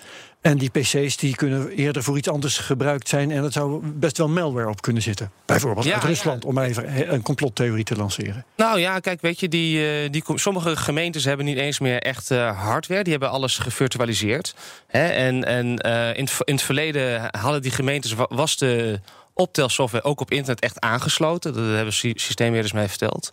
En 0.46 0.58
die 0.58 0.70
PC's 0.70 1.16
die 1.16 1.36
kunnen 1.36 1.70
eerder 1.70 2.02
voor 2.02 2.16
iets 2.16 2.28
anders 2.28 2.58
gebruikt 2.58 3.08
zijn. 3.08 3.30
En 3.30 3.44
er 3.44 3.52
zou 3.52 3.80
best 3.84 4.18
wel 4.18 4.28
malware 4.28 4.68
op 4.68 4.80
kunnen 4.80 5.02
zitten. 5.02 5.30
Bijvoorbeeld 5.44 5.86
ja, 5.86 5.94
uit 5.94 6.04
Rusland, 6.04 6.42
ja. 6.42 6.48
om 6.48 6.58
even 6.58 7.12
een 7.12 7.22
complottheorie 7.22 7.84
te 7.84 7.96
lanceren. 7.96 8.44
Nou 8.56 8.78
ja, 8.78 8.98
kijk, 8.98 9.20
weet 9.20 9.40
je, 9.40 9.48
die, 9.48 10.10
die, 10.10 10.22
sommige 10.34 10.76
gemeentes 10.76 11.24
hebben 11.24 11.46
niet 11.46 11.56
eens 11.56 11.78
meer 11.78 12.00
echt 12.00 12.30
uh, 12.30 12.60
hardware. 12.62 13.02
Die 13.02 13.12
hebben 13.12 13.30
alles 13.30 13.58
gevirtualiseerd. 13.58 14.54
Hè? 14.86 15.06
En, 15.08 15.44
en 15.44 15.86
uh, 15.86 16.08
in, 16.08 16.28
in 16.44 16.54
het 16.54 16.62
verleden 16.62 17.28
hadden 17.38 17.62
die 17.62 17.70
gemeentes, 17.70 18.14
was 18.28 18.56
de 18.56 19.00
optelsoftware 19.34 20.04
ook 20.04 20.20
op 20.20 20.30
internet 20.30 20.60
echt 20.60 20.80
aangesloten. 20.80 21.54
Dat 21.54 21.74
hebben 21.74 21.94
systeembeheerders 21.94 22.72
mij 22.72 22.88
verteld. 22.88 23.32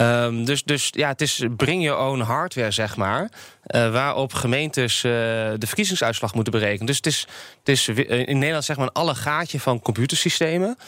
Um, 0.00 0.44
dus, 0.44 0.64
dus 0.64 0.88
ja, 0.90 1.08
het 1.08 1.20
is 1.20 1.44
bring 1.56 1.82
your 1.82 2.00
own 2.00 2.20
hardware, 2.20 2.70
zeg 2.70 2.96
maar. 2.96 3.22
Uh, 3.22 3.92
waarop 3.92 4.32
gemeentes 4.32 4.96
uh, 4.96 5.12
de 5.12 5.66
verkiezingsuitslag 5.66 6.34
moeten 6.34 6.52
berekenen. 6.52 6.86
Dus 6.86 6.96
het 6.96 7.06
is, 7.06 7.26
het 7.58 7.68
is 7.68 7.88
in 7.88 8.38
Nederland 8.38 8.64
zeg 8.64 8.76
maar 8.76 8.86
een 8.86 8.92
allegaatje 8.92 9.60
van 9.60 9.80
computersystemen. 9.80 10.78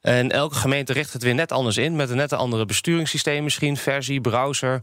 En 0.00 0.30
elke 0.30 0.54
gemeente 0.54 0.92
richt 0.92 1.12
het 1.12 1.22
weer 1.22 1.34
net 1.34 1.52
anders 1.52 1.76
in. 1.76 1.96
Met 1.96 2.10
een 2.10 2.16
net 2.16 2.32
een 2.32 2.38
andere 2.38 2.66
besturingssysteem 2.66 3.44
misschien, 3.44 3.76
versie, 3.76 4.20
browser. 4.20 4.80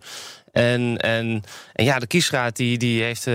En, 0.52 0.98
en, 0.98 1.44
en 1.74 1.86
ja, 1.86 2.00
de 2.00 2.08
kiesraad 2.08 2.56
die, 2.56 2.78
die 2.78 3.04
heeft 3.04 3.28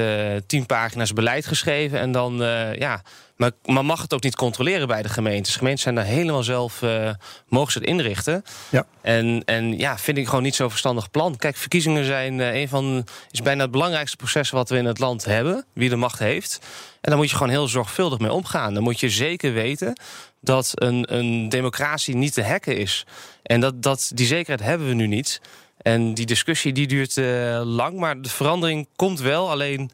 tien 0.47 0.66
pagina's 0.66 1.12
beleid 1.12 1.47
geschreven. 1.47 1.99
En 1.99 2.12
dan, 2.12 2.37
ja, 2.78 3.02
maar, 3.42 3.75
maar 3.75 3.84
mag 3.84 4.02
het 4.02 4.14
ook 4.14 4.22
niet 4.22 4.37
controleren 4.37 4.87
bij 4.87 5.02
de 5.02 5.08
gemeentes. 5.08 5.56
Gemeenten 5.56 5.82
zijn 5.82 5.94
daar 5.94 6.04
helemaal 6.04 6.42
zelf, 6.42 6.82
uh, 6.82 7.11
mogen 7.49 7.72
ze 7.72 7.78
het 7.78 7.88
inrichten. 7.88 8.44
Ja. 8.68 8.87
En, 9.00 9.42
en 9.44 9.78
ja, 9.78 9.99
vind 9.99 10.18
ik 10.18 10.26
gewoon 10.26 10.42
niet 10.42 10.54
zo'n 10.54 10.70
verstandig 10.70 11.11
plan. 11.11 11.37
Kijk, 11.37 11.56
verkiezingen 11.56 12.04
zijn 12.04 12.38
een 12.38 12.68
van, 12.68 13.06
is 13.30 13.42
bijna 13.42 13.62
het 13.62 13.70
belangrijkste 13.70 14.16
proces 14.16 14.50
wat 14.50 14.68
we 14.68 14.76
in 14.76 14.84
het 14.84 14.99
land 14.99 15.25
hebben. 15.25 15.64
Wie 15.72 15.88
de 15.88 15.96
macht 15.96 16.18
heeft. 16.18 16.58
En 17.00 17.11
daar 17.11 17.16
moet 17.16 17.30
je 17.30 17.37
gewoon 17.37 17.52
heel 17.52 17.68
zorgvuldig 17.68 18.18
mee 18.18 18.32
omgaan. 18.32 18.75
Dan 18.75 18.82
moet 18.82 19.00
je 19.00 19.11
zeker 19.11 19.52
weten 19.52 20.00
dat 20.40 20.72
een, 20.75 21.16
een 21.16 21.49
democratie 21.49 22.16
niet 22.16 22.34
te 22.34 22.44
hacken 22.44 22.76
is. 22.76 23.06
En 23.42 23.61
dat, 23.61 23.82
dat, 23.82 24.11
die 24.14 24.26
zekerheid 24.26 24.62
hebben 24.68 24.88
we 24.88 24.94
nu 24.94 25.06
niet. 25.06 25.40
En 25.78 26.14
die 26.14 26.26
discussie 26.26 26.72
die 26.72 26.87
duurt 26.87 27.16
uh, 27.16 27.62
lang, 27.64 27.99
maar 27.99 28.20
de 28.20 28.28
verandering 28.28 28.88
komt 28.96 29.20
wel. 29.20 29.50
Alleen, 29.50 29.90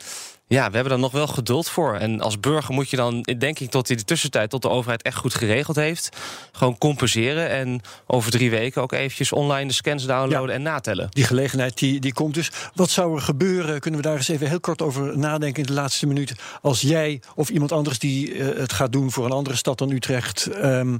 ja, 0.48 0.68
we 0.68 0.74
hebben 0.74 0.92
er 0.92 0.98
nog 0.98 1.12
wel 1.12 1.26
geduld 1.26 1.68
voor. 1.68 1.94
En 1.94 2.20
als 2.20 2.40
burger 2.40 2.74
moet 2.74 2.90
je 2.90 2.96
dan, 2.96 3.20
denk 3.38 3.58
ik, 3.58 3.70
tot 3.70 3.90
in 3.90 3.96
de 3.96 4.04
tussentijd... 4.04 4.50
tot 4.50 4.62
de 4.62 4.68
overheid 4.68 5.02
echt 5.02 5.16
goed 5.16 5.34
geregeld 5.34 5.76
heeft, 5.76 6.16
gewoon 6.52 6.78
compenseren... 6.78 7.48
en 7.48 7.80
over 8.06 8.30
drie 8.30 8.50
weken 8.50 8.82
ook 8.82 8.92
eventjes 8.92 9.32
online 9.32 9.66
de 9.66 9.74
scans 9.74 10.06
downloaden 10.06 10.48
ja, 10.48 10.54
en 10.54 10.62
natellen. 10.62 11.06
Die 11.10 11.24
gelegenheid 11.24 11.78
die, 11.78 12.00
die 12.00 12.12
komt 12.12 12.34
dus. 12.34 12.50
Wat 12.74 12.90
zou 12.90 13.14
er 13.14 13.22
gebeuren, 13.22 13.80
kunnen 13.80 14.00
we 14.00 14.06
daar 14.06 14.16
eens 14.16 14.28
even 14.28 14.48
heel 14.48 14.60
kort 14.60 14.82
over 14.82 15.18
nadenken... 15.18 15.60
in 15.60 15.68
de 15.68 15.72
laatste 15.72 16.06
minuut, 16.06 16.34
als 16.62 16.80
jij 16.80 17.20
of 17.34 17.48
iemand 17.48 17.72
anders 17.72 17.98
die 17.98 18.34
uh, 18.34 18.58
het 18.58 18.72
gaat 18.72 18.92
doen... 18.92 19.12
voor 19.12 19.24
een 19.24 19.32
andere 19.32 19.56
stad 19.56 19.78
dan 19.78 19.90
Utrecht... 19.90 20.48
Um, 20.64 20.98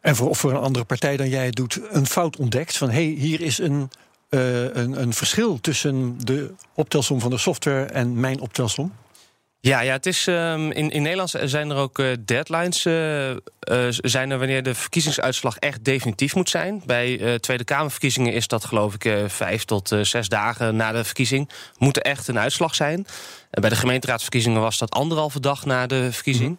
en 0.00 0.16
voor, 0.16 0.36
voor 0.36 0.50
een 0.50 0.56
andere 0.56 0.84
partij 0.84 1.16
dan 1.16 1.28
jij 1.28 1.46
het 1.46 1.54
doet, 1.54 1.80
een 1.90 2.06
fout 2.06 2.36
ontdekt. 2.36 2.76
Van 2.76 2.90
hé, 2.90 2.94
hey, 2.94 3.14
hier 3.18 3.40
is 3.40 3.58
een, 3.58 3.90
uh, 4.30 4.62
een, 4.62 5.00
een 5.00 5.12
verschil 5.12 5.60
tussen 5.60 6.18
de 6.24 6.54
optelsom 6.74 7.20
van 7.20 7.30
de 7.30 7.38
software 7.38 7.84
en 7.84 8.20
mijn 8.20 8.40
optelsom. 8.40 8.92
Ja, 9.60 9.80
ja 9.80 9.92
het 9.92 10.06
is, 10.06 10.26
um, 10.26 10.70
in, 10.70 10.90
in 10.90 11.02
Nederland 11.02 11.34
zijn 11.44 11.70
er 11.70 11.76
ook 11.76 11.98
uh, 11.98 12.12
deadlines. 12.24 12.84
Uh, 12.84 13.36
zijn 13.88 14.30
er 14.30 14.38
wanneer 14.38 14.62
de 14.62 14.74
verkiezingsuitslag 14.74 15.56
echt 15.56 15.84
definitief 15.84 16.34
moet 16.34 16.48
zijn. 16.48 16.82
Bij 16.86 17.38
Tweede 17.38 17.64
Kamerverkiezingen 17.64 18.32
is 18.32 18.48
dat 18.48 18.64
geloof 18.64 18.94
ik 18.94 19.30
vijf 19.30 19.64
tot 19.64 19.96
zes 20.02 20.28
dagen 20.28 20.76
na 20.76 20.92
de 20.92 21.04
verkiezing. 21.04 21.50
Moet 21.78 21.96
er 21.96 22.02
echt 22.02 22.28
een 22.28 22.38
uitslag 22.38 22.74
zijn. 22.74 23.06
bij 23.50 23.70
de 23.70 23.76
gemeenteraadsverkiezingen 23.76 24.60
was 24.60 24.78
dat 24.78 24.90
anderhalve 24.90 25.40
dag 25.40 25.64
na 25.64 25.86
de 25.86 26.12
verkiezing. 26.12 26.50
Mm 26.50 26.58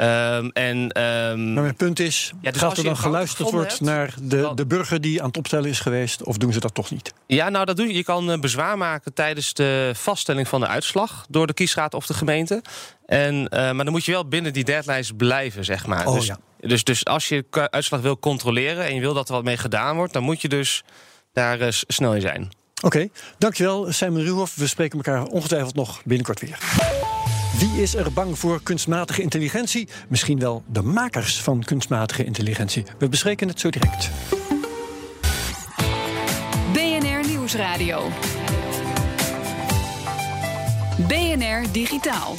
Um, 0.00 0.50
en, 0.52 0.76
um, 0.76 1.52
maar 1.52 1.62
mijn 1.62 1.76
punt 1.76 2.00
is, 2.00 2.32
ja, 2.40 2.50
dus 2.50 2.60
gaat 2.60 2.78
er 2.78 2.84
dan 2.84 2.96
geluisterd 2.96 3.50
wordt 3.50 3.80
naar 3.80 4.14
de, 4.22 4.52
de 4.54 4.66
burger 4.66 5.00
die 5.00 5.20
aan 5.20 5.26
het 5.26 5.36
opstellen 5.36 5.70
is 5.70 5.80
geweest, 5.80 6.22
of 6.22 6.36
doen 6.36 6.52
ze 6.52 6.60
dat 6.60 6.74
toch 6.74 6.90
niet? 6.90 7.12
Ja, 7.26 7.48
nou 7.48 7.64
dat 7.64 7.76
doe 7.76 7.86
je. 7.86 7.94
Je 7.94 8.04
kan 8.04 8.30
eh, 8.30 8.38
bezwaar 8.38 8.78
maken 8.78 9.14
tijdens 9.14 9.54
de 9.54 9.92
vaststelling 9.94 10.48
van 10.48 10.60
de 10.60 10.66
uitslag 10.66 11.26
door 11.28 11.46
de 11.46 11.52
kiesraad 11.54 11.94
of 11.94 12.06
de 12.06 12.14
gemeente. 12.14 12.62
En, 13.06 13.34
uh, 13.34 13.48
maar 13.50 13.84
dan 13.84 13.90
moet 13.90 14.04
je 14.04 14.12
wel 14.12 14.28
binnen 14.28 14.52
die 14.52 14.64
deadlines 14.64 15.12
blijven, 15.16 15.64
zeg 15.64 15.86
maar. 15.86 16.06
Oh, 16.06 16.14
dus, 16.14 16.26
ja. 16.26 16.38
dus, 16.60 16.84
dus 16.84 17.04
als 17.04 17.28
je 17.28 17.44
uitslag 17.70 18.00
wil 18.00 18.18
controleren 18.18 18.84
en 18.84 18.94
je 18.94 19.00
wil 19.00 19.14
dat 19.14 19.28
er 19.28 19.34
wat 19.34 19.44
mee 19.44 19.56
gedaan 19.56 19.96
wordt, 19.96 20.12
dan 20.12 20.22
moet 20.22 20.40
je 20.40 20.48
dus 20.48 20.84
daar 21.32 21.60
uh, 21.60 21.66
snel 21.70 22.14
in 22.14 22.20
zijn. 22.20 22.42
Oké, 22.42 22.86
okay, 22.86 23.10
dankjewel 23.38 23.92
Simon 23.92 24.22
Ruhoff. 24.22 24.56
We 24.56 24.66
spreken 24.66 24.96
elkaar 25.02 25.24
ongetwijfeld 25.24 25.74
nog 25.74 26.02
binnenkort 26.04 26.40
weer. 26.40 26.58
Wie 27.58 27.82
is 27.82 27.94
er 27.94 28.12
bang 28.12 28.38
voor 28.38 28.62
kunstmatige 28.62 29.22
intelligentie? 29.22 29.88
Misschien 30.08 30.38
wel 30.38 30.62
de 30.66 30.82
makers 30.82 31.42
van 31.42 31.62
kunstmatige 31.64 32.24
intelligentie. 32.24 32.84
We 32.98 33.08
bespreken 33.08 33.48
het 33.48 33.60
zo 33.60 33.70
direct. 33.70 34.10
BNR 36.72 37.28
Nieuwsradio. 37.28 38.08
BNR 41.08 41.72
Digitaal. 41.72 42.34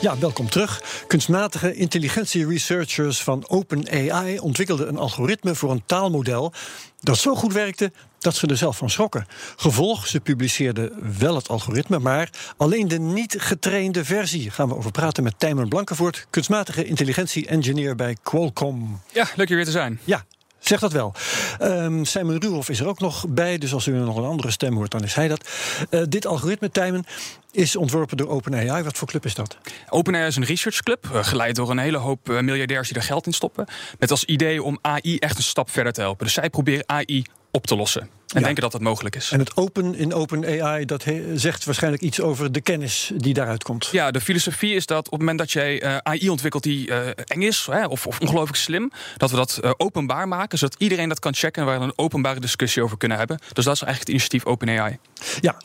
Ja, 0.00 0.18
welkom 0.18 0.50
terug. 0.50 1.04
Kunstmatige 1.06 1.74
intelligentie 1.74 2.46
researchers 2.46 3.22
van 3.22 3.48
OpenAI 3.48 4.38
ontwikkelden 4.38 4.88
een 4.88 4.98
algoritme 4.98 5.54
voor 5.54 5.70
een 5.70 5.82
taalmodel 5.86 6.52
dat 7.00 7.18
zo 7.18 7.34
goed 7.34 7.52
werkte 7.52 7.92
dat 8.22 8.34
ze 8.34 8.46
er 8.46 8.56
zelf 8.56 8.76
van 8.76 8.90
schrokken. 8.90 9.26
Gevolg, 9.56 10.06
ze 10.06 10.20
publiceerden 10.20 11.18
wel 11.18 11.34
het 11.34 11.48
algoritme, 11.48 11.98
maar 11.98 12.30
alleen 12.56 12.88
de 12.88 12.98
niet 12.98 13.36
getrainde 13.38 14.04
versie. 14.04 14.50
Gaan 14.50 14.68
we 14.68 14.76
over 14.76 14.90
praten 14.90 15.22
met 15.22 15.34
Tijmen 15.38 15.68
Blankenvoort, 15.68 16.26
kunstmatige 16.30 16.84
intelligentie-engineer 16.84 17.94
bij 17.94 18.16
Qualcomm. 18.22 19.00
Ja, 19.12 19.26
leuk 19.36 19.48
je 19.48 19.54
weer 19.54 19.64
te 19.64 19.70
zijn. 19.70 20.00
Ja, 20.04 20.24
Zeg 20.62 20.80
dat 20.80 20.92
wel. 20.92 21.14
Um, 21.62 22.04
Simon 22.04 22.40
Ruhoff 22.40 22.68
is 22.68 22.80
er 22.80 22.86
ook 22.86 23.00
nog 23.00 23.28
bij, 23.28 23.58
dus 23.58 23.72
als 23.72 23.86
u 23.86 23.92
nog 23.92 24.16
een 24.16 24.24
andere 24.24 24.50
stem 24.50 24.74
hoort, 24.74 24.90
dan 24.90 25.02
is 25.02 25.14
hij 25.14 25.28
dat. 25.28 25.48
Uh, 25.90 26.02
dit 26.08 26.26
algoritme, 26.26 26.70
Tijmen, 26.70 27.04
is 27.50 27.76
ontworpen 27.76 28.16
door 28.16 28.28
OpenAI. 28.28 28.82
Wat 28.82 28.98
voor 28.98 29.08
club 29.08 29.24
is 29.24 29.34
dat? 29.34 29.56
OpenAI 29.88 30.26
is 30.26 30.36
een 30.36 30.44
researchclub, 30.44 31.06
uh, 31.12 31.24
geleid 31.24 31.56
door 31.56 31.70
een 31.70 31.78
hele 31.78 31.96
hoop 31.96 32.30
uh, 32.30 32.40
miljardairs 32.40 32.88
die 32.88 32.96
er 32.96 33.02
geld 33.02 33.26
in 33.26 33.32
stoppen. 33.32 33.66
Met 33.98 34.10
als 34.10 34.24
idee 34.24 34.62
om 34.62 34.78
AI 34.80 35.16
echt 35.16 35.36
een 35.36 35.42
stap 35.42 35.70
verder 35.70 35.92
te 35.92 36.00
helpen. 36.00 36.24
Dus 36.24 36.34
zij 36.34 36.50
proberen 36.50 36.88
AI 36.88 37.24
op 37.52 37.66
te 37.66 37.76
lossen. 37.76 38.08
En 38.32 38.42
denken 38.42 38.62
dat 38.62 38.72
dat 38.72 38.80
mogelijk 38.80 39.16
is. 39.16 39.30
En 39.30 39.38
het 39.38 39.56
open 39.56 39.94
in 39.94 40.14
OpenAI, 40.14 40.84
dat 40.84 41.04
zegt 41.34 41.64
waarschijnlijk 41.64 42.02
iets 42.02 42.20
over 42.20 42.52
de 42.52 42.60
kennis 42.60 43.12
die 43.16 43.34
daaruit 43.34 43.62
komt. 43.62 43.88
Ja, 43.92 44.10
de 44.10 44.20
filosofie 44.20 44.74
is 44.74 44.86
dat 44.86 45.04
op 45.04 45.10
het 45.10 45.20
moment 45.20 45.38
dat 45.38 45.52
jij 45.52 45.82
uh, 45.82 45.96
AI 45.96 46.30
ontwikkelt 46.30 46.62
die 46.62 46.88
uh, 46.88 47.06
eng 47.26 47.42
is 47.42 47.66
hè, 47.70 47.86
of, 47.86 48.06
of, 48.06 48.20
ongelooflijk 48.20 48.58
slim, 48.58 48.90
dat 49.16 49.30
we 49.30 49.36
dat 49.36 49.60
uh, 49.64 49.70
openbaar 49.76 50.28
maken, 50.28 50.58
zodat 50.58 50.76
iedereen 50.78 51.08
dat 51.08 51.18
kan 51.18 51.34
checken 51.34 51.62
en 51.62 51.68
waar 51.68 51.78
we 51.78 51.84
een 51.84 51.98
openbare 51.98 52.40
discussie 52.40 52.82
over 52.82 52.96
kunnen 52.96 53.18
hebben. 53.18 53.38
Dus 53.52 53.64
dat 53.64 53.74
is 53.74 53.82
eigenlijk 53.82 53.98
het 53.98 54.08
initiatief 54.08 54.44
OpenAI. 54.44 54.98
Ja, 55.40 55.56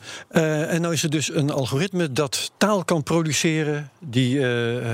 en 0.70 0.80
nou 0.80 0.92
is 0.92 1.02
er 1.02 1.10
dus 1.10 1.34
een 1.34 1.50
algoritme 1.50 2.12
dat 2.12 2.50
taal 2.56 2.84
kan 2.84 3.02
produceren 3.02 3.90
die 4.00 4.46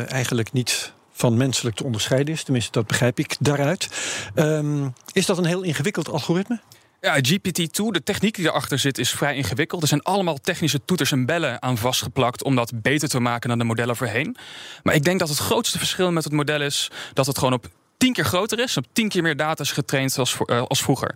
eigenlijk 0.06 0.52
niet 0.52 0.92
van 1.12 1.36
menselijk 1.36 1.76
te 1.76 1.84
onderscheiden 1.84 2.34
is. 2.34 2.42
Tenminste, 2.42 2.72
dat 2.72 2.86
begrijp 2.86 3.18
ik 3.18 3.36
daaruit. 3.40 3.88
Um, 4.34 4.92
is 5.12 5.26
dat 5.26 5.38
een 5.38 5.44
heel 5.44 5.62
ingewikkeld 5.62 6.08
algoritme? 6.08 6.60
Ja, 7.04 7.18
GPT-2, 7.18 7.90
de 7.90 8.02
techniek 8.04 8.34
die 8.34 8.46
erachter 8.46 8.78
zit, 8.78 8.98
is 8.98 9.10
vrij 9.10 9.36
ingewikkeld. 9.36 9.82
Er 9.82 9.88
zijn 9.88 10.02
allemaal 10.02 10.38
technische 10.40 10.84
toeters 10.84 11.12
en 11.12 11.26
bellen 11.26 11.62
aan 11.62 11.78
vastgeplakt 11.78 12.44
om 12.44 12.54
dat 12.56 12.72
beter 12.82 13.08
te 13.08 13.20
maken 13.20 13.48
dan 13.48 13.58
de 13.58 13.64
modellen 13.64 13.96
voorheen. 13.96 14.36
Maar 14.82 14.94
ik 14.94 15.04
denk 15.04 15.18
dat 15.18 15.28
het 15.28 15.38
grootste 15.38 15.78
verschil 15.78 16.12
met 16.12 16.24
het 16.24 16.32
model 16.32 16.60
is 16.60 16.90
dat 17.12 17.26
het 17.26 17.38
gewoon 17.38 17.52
op 17.52 17.66
tien 17.96 18.12
keer 18.12 18.24
groter 18.24 18.58
is, 18.58 18.76
op 18.76 18.84
tien 18.92 19.08
keer 19.08 19.22
meer 19.22 19.36
data 19.36 19.62
is 19.62 19.72
getraind 19.72 20.18
als, 20.18 20.36
uh, 20.46 20.62
als 20.62 20.82
vroeger. 20.82 21.14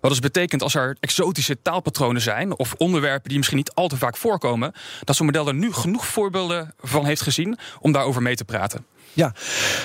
Wat 0.00 0.10
dus 0.10 0.20
betekent 0.20 0.62
als 0.62 0.74
er 0.74 0.96
exotische 1.00 1.62
taalpatronen 1.62 2.22
zijn 2.22 2.58
of 2.58 2.74
onderwerpen 2.76 3.28
die 3.28 3.36
misschien 3.36 3.58
niet 3.58 3.74
al 3.74 3.88
te 3.88 3.96
vaak 3.96 4.16
voorkomen, 4.16 4.72
dat 5.04 5.16
zo'n 5.16 5.26
model 5.26 5.48
er 5.48 5.54
nu 5.54 5.72
genoeg 5.72 6.06
voorbeelden 6.06 6.74
van 6.80 7.04
heeft 7.04 7.22
gezien 7.22 7.58
om 7.80 7.92
daarover 7.92 8.22
mee 8.22 8.36
te 8.36 8.44
praten. 8.44 8.84
Ja, 9.12 9.34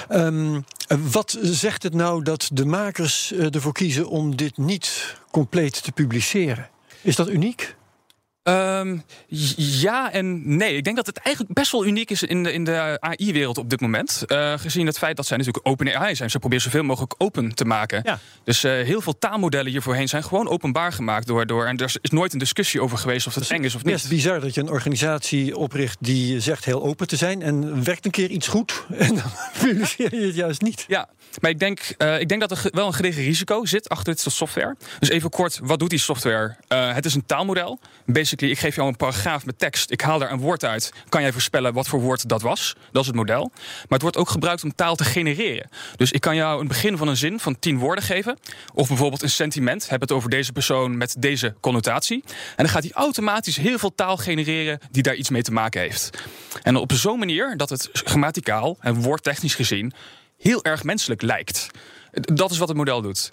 um, 0.10 0.66
wat 1.12 1.38
zegt 1.42 1.84
het 1.84 1.94
nou 1.94 2.24
dat 2.24 2.50
de 2.54 2.66
makers 2.66 3.34
ervoor 3.34 3.74
kiezen 3.74 4.08
om 4.10 4.36
dit 4.36 4.58
niet 4.58 5.20
compleet 5.32 5.84
te 5.84 5.92
publiceren? 5.92 6.70
Is 7.02 7.16
dat 7.16 7.30
uniek? 7.30 7.76
Um, 8.44 9.04
ja 9.56 10.12
en 10.12 10.58
nee. 10.58 10.76
Ik 10.76 10.84
denk 10.84 10.96
dat 10.96 11.06
het 11.06 11.18
eigenlijk 11.18 11.56
best 11.56 11.72
wel 11.72 11.86
uniek 11.86 12.10
is 12.10 12.24
in 12.24 12.44
de, 12.44 12.54
in 12.54 12.64
de 12.64 12.98
AI-wereld 13.00 13.58
op 13.58 13.70
dit 13.70 13.82
moment. 13.82 14.24
Uh, 14.28 14.54
gezien 14.58 14.86
het 14.86 14.98
feit 14.98 15.16
dat 15.16 15.26
zij 15.26 15.38
natuurlijk 15.38 15.68
open 15.68 15.96
AI 15.96 16.16
zijn. 16.16 16.30
Ze 16.30 16.40
proberen 16.40 16.64
zoveel 16.64 16.84
mogelijk 16.84 17.14
open 17.18 17.56
te 17.56 17.66
maken. 17.66 18.02
Ja. 18.04 18.20
Dus 18.44 18.64
uh, 18.64 18.72
heel 18.72 19.02
veel 19.02 19.18
taalmodellen 19.18 19.72
hier 19.72 19.82
voorheen 19.82 20.08
zijn 20.08 20.24
gewoon 20.24 20.48
openbaar 20.48 20.94
gemaakt 20.94 21.28
door, 21.28 21.46
door. 21.46 21.66
En 21.66 21.78
er 21.78 21.98
is 22.02 22.10
nooit 22.10 22.34
een 22.34 22.40
discussie 22.40 22.82
over 22.82 22.98
geweest 22.98 23.28
of 23.28 23.36
het 23.36 23.50
eng 23.50 23.64
is 23.64 23.76
of 23.76 23.84
niet. 23.84 23.94
Het 23.94 24.04
is 24.04 24.10
bizar 24.10 24.40
dat 24.40 24.54
je 24.54 24.62
een 24.62 24.70
organisatie 24.70 25.58
opricht 25.58 25.98
die 26.00 26.40
zegt 26.40 26.66
heel 26.66 26.84
open 26.84 27.08
te 27.08 27.16
zijn. 27.16 27.42
En 27.42 27.84
werkt 27.84 28.06
een 28.06 28.12
keer 28.12 28.30
iets 28.30 28.48
goed. 28.48 28.70
En 29.02 29.16
dan 29.16 29.32
publiceer 29.62 30.16
je 30.16 30.26
het 30.26 30.36
juist 30.36 30.62
niet. 30.62 30.86
Ja, 30.88 31.10
maar 31.42 31.52
ik 31.52 31.60
denk, 31.60 31.96
uh, 31.98 32.20
ik 32.20 32.30
denk 32.30 32.42
dat 32.42 32.52
er 32.52 32.70
wel 32.72 32.88
een 32.88 32.94
gedegen 32.94 33.24
risico 33.24 33.66
zit 33.66 33.90
achter 33.90 34.14
dit 34.14 34.22
soort 34.22 34.36
software. 34.36 34.76
Dus 35.00 35.10
even 35.10 35.30
kort, 35.30 35.60
wat 35.64 35.80
doet 35.80 35.90
die 35.90 36.00
software? 36.00 36.56
het 36.68 37.06
is 37.06 37.16
een 37.16 37.26
taalmodel. 37.26 37.80
Basically 38.32 38.60
ik 38.60 38.66
geef 38.66 38.76
jou 38.76 38.88
een 38.88 38.96
paragraaf 38.96 39.46
met 39.46 39.60
tekst. 39.60 39.92
Ik 39.92 40.02
haal 40.02 40.20
daar 40.20 40.32
een 40.32 40.40
woord 40.40 40.66
uit. 40.66 40.94
Kan 41.10 41.22
jij 41.22 41.32
voorspellen 41.32 41.74
wat 41.74 41.88
voor 41.88 42.00
woord 42.00 42.30
dat 42.30 42.42
was? 42.42 42.76
Dat 42.92 43.02
is 43.02 43.08
het 43.08 43.16
model. 43.16 43.52
Maar 43.54 43.86
het 43.88 44.02
wordt 44.02 44.18
ook 44.18 44.30
gebruikt 44.30 44.64
om 44.64 44.76
taal 44.76 44.96
te 44.96 45.04
genereren. 45.04 45.70
Dus 45.96 46.12
ik 46.12 46.22
kan 46.22 46.36
jou 46.36 46.62
een 46.62 46.68
begin 46.68 46.98
van 46.98 47.08
een 47.08 47.18
zin 47.18 47.40
van 47.40 47.60
tien 47.60 47.78
woorden 47.78 48.04
geven. 48.04 48.38
Of 48.74 48.88
bijvoorbeeld 48.88 49.22
een 49.22 49.30
sentiment. 49.30 49.90
Heb 49.90 50.02
het 50.02 50.12
over 50.12 50.30
deze 50.30 50.52
persoon 50.52 50.98
met 50.98 51.16
deze 51.20 51.56
connotatie. 51.60 52.24
En 52.26 52.64
dan 52.64 52.70
gaat 52.70 52.84
hij 52.84 52.92
automatisch 52.92 53.58
heel 53.58 53.78
veel 53.78 53.96
taal 53.96 54.18
genereren 54.18 54.80
die 54.92 55.04
daar 55.04 55.16
iets 55.16 55.30
mee 55.30 55.42
te 55.42 55.52
maken 55.52 55.82
heeft. 55.82 56.10
En 56.64 56.76
op 56.76 56.92
zo'n 56.92 57.20
manier 57.20 57.58
dat 57.58 57.70
het 57.70 57.90
grammaticaal 57.94 58.78
en 58.80 59.02
woordtechnisch 59.02 59.56
gezien 59.56 59.94
heel 60.38 60.64
erg 60.64 60.84
menselijk 60.84 61.22
lijkt. 61.22 61.70
Dat 62.12 62.52
is 62.52 62.58
wat 62.58 62.68
het 62.68 62.78
model 62.78 63.02
doet. 63.02 63.32